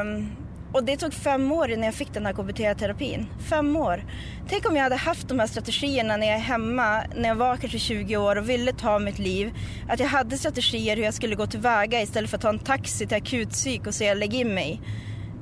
[0.00, 0.43] Um,
[0.74, 3.26] och det tog fem år innan jag fick den här KBT-terapin.
[3.50, 4.04] Fem år.
[4.48, 7.56] Tänk om jag hade haft de här strategierna när jag är hemma, när jag var
[7.56, 9.52] kanske 20 år och ville ta mitt liv.
[9.88, 13.06] Att jag hade strategier hur jag skulle gå tillväga istället för att ta en taxi
[13.06, 14.80] till akutpsyk och säga lägg in mig.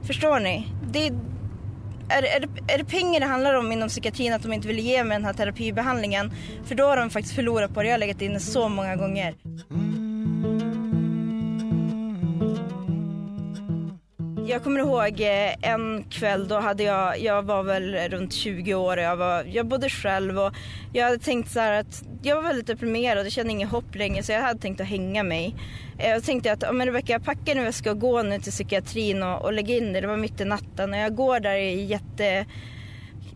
[0.03, 0.67] Förstår ni?
[0.93, 1.07] Det,
[2.09, 4.79] är, är, det, är det pengar det handlar om inom psykiatrin att de inte vill
[4.79, 6.33] ge mig den här terapibehandlingen?
[6.65, 7.89] För då har de faktiskt förlorat på det.
[7.89, 9.35] Jag har legat inne så många gånger.
[14.47, 18.97] Jag kommer ihåg eh, en kväll då hade jag, jag var väl runt 20 år
[18.97, 20.53] och jag, var, jag bodde själv och
[20.93, 24.23] jag hade tänkt så här att jag var väldigt deprimerad och kände inget hopp längre
[24.23, 25.55] så jag hade tänkt att hänga mig.
[25.99, 29.43] Eh, jag tänkte att, men Rebecka packa nu väska och gå nu till psykiatrin och,
[29.43, 30.01] och lägga in det.
[30.01, 32.47] Det var mitt i natten och jag går där i jätte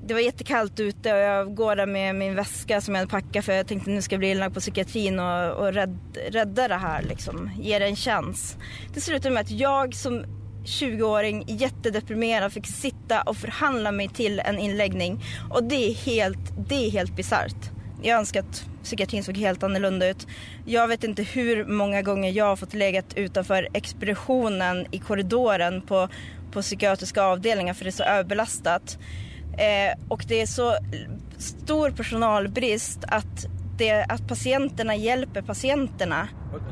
[0.07, 3.45] det var jättekallt ute och jag går där med min väska som jag hade packat
[3.45, 5.99] för jag tänkte nu ska jag bli inlagd på psykiatrin och, och rädd,
[6.31, 8.57] rädda det här liksom, ge det en chans.
[8.95, 10.25] Det slutade med att jag som
[10.67, 16.87] 20-åring jättedeprimerad fick sitta och förhandla mig till en inläggning och det är helt, det
[16.87, 17.71] är helt bisarrt.
[18.03, 20.27] Jag önskar att psykiatrin såg helt annorlunda ut.
[20.65, 26.09] Jag vet inte hur många gånger jag har fått legat utanför expeditionen i korridoren på,
[26.53, 28.99] på psykiatriska avdelningar för det är så överbelastat.
[29.59, 30.77] Eh, och det är så
[31.39, 33.47] stor personalbrist att,
[33.79, 36.29] det, att patienterna hjälper patienterna.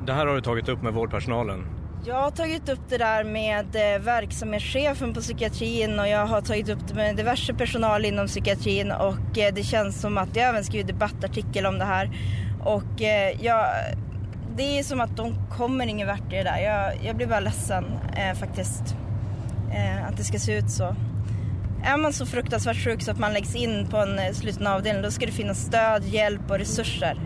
[0.06, 1.83] Det här har du tagit upp med vårdpersonalen?
[2.06, 6.68] Jag har tagit upp det där med eh, verksamhetschefen på psykiatrin och jag har tagit
[6.68, 10.64] upp det med diverse personal inom psykiatrin och eh, det känns som att jag även
[10.64, 12.10] skrivit debattartikel om det här.
[12.64, 13.66] Och eh, jag,
[14.56, 16.58] det är som att de kommer ingen vart i det där.
[16.58, 17.84] Jag, jag blir bara ledsen
[18.16, 18.96] eh, faktiskt
[19.72, 20.96] eh, att det ska se ut så.
[21.84, 25.10] Är man så fruktansvärt sjuk så att man läggs in på en sluten avdelning då
[25.10, 27.20] ska det finnas stöd, hjälp och resurser.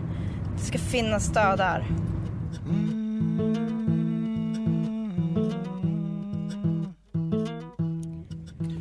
[0.57, 1.85] Det ska finnas stöd där.
[2.69, 2.98] Mm.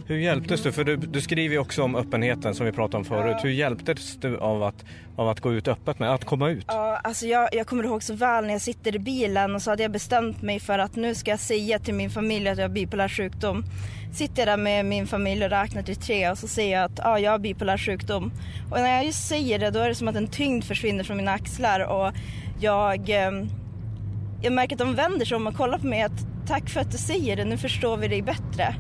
[0.09, 0.73] Hur hjälptes du?
[0.73, 3.37] För du, du skriver ju också om öppenheten som vi pratade om förut.
[3.43, 4.85] Hur hjälptes du av att,
[5.17, 6.65] av att gå ut öppet med, att komma ut?
[6.69, 9.71] Ja, alltså jag, jag kommer ihåg så väl när jag sitter i bilen och så
[9.71, 12.65] hade jag bestämt mig för att nu ska jag säga till min familj att jag
[12.65, 13.65] har bipolär sjukdom.
[14.13, 16.99] Sitter jag där med min familj och räknar till tre och så säger jag att
[17.05, 18.33] ja, jag har bipolär sjukdom.
[18.71, 21.17] Och när jag just säger det då är det som att en tyngd försvinner från
[21.17, 22.13] mina axlar och
[22.61, 23.31] jag, eh,
[24.43, 26.91] jag märker att de vänder sig om och kollar på mig att tack för att
[26.93, 28.75] du säger det, nu förstår vi dig bättre.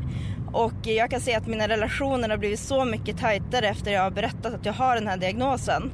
[0.53, 4.11] Och jag kan se att mina relationer har blivit så mycket tajtare efter jag har
[4.11, 5.93] berättat att jag har den här diagnosen.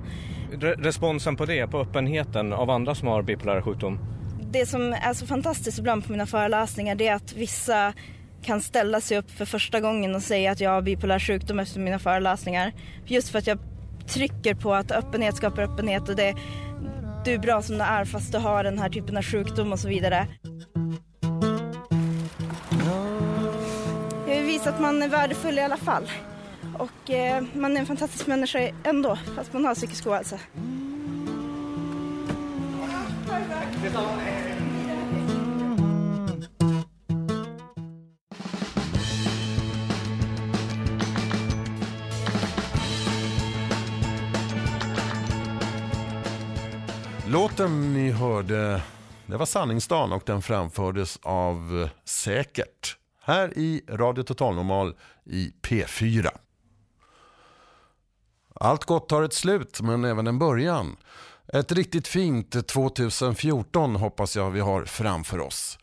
[0.53, 3.99] Re responsen på det, på öppenheten av andra som har bipolär sjukdom?
[4.53, 7.93] Det som är så fantastiskt ibland på mina föreläsningar det är att vissa
[8.43, 11.81] kan ställa sig upp för första gången och säga att jag har bipolär sjukdom efter
[11.81, 12.73] mina föreläsningar.
[13.07, 13.59] Just för att jag
[14.07, 16.35] trycker på att öppenhet skapar öppenhet och det,
[17.25, 19.79] du är bra som du är fast du har den här typen av sjukdom och
[19.79, 20.27] så vidare.
[24.35, 26.11] Jag visar visa att man är värdefull i alla fall.
[26.79, 30.39] Och eh, man är en fantastisk människa ändå, fast man har psykisk ohälsa.
[47.27, 48.83] Låten ni hörde,
[49.27, 53.04] det var Sanningsdagen och den framfördes av Säkert.
[53.27, 54.95] Här i Radio Total Normal
[55.25, 56.29] i P4.
[58.55, 60.97] Allt gott har ett slut, men även en början.
[61.53, 65.79] Ett riktigt fint 2014 hoppas jag vi har framför oss.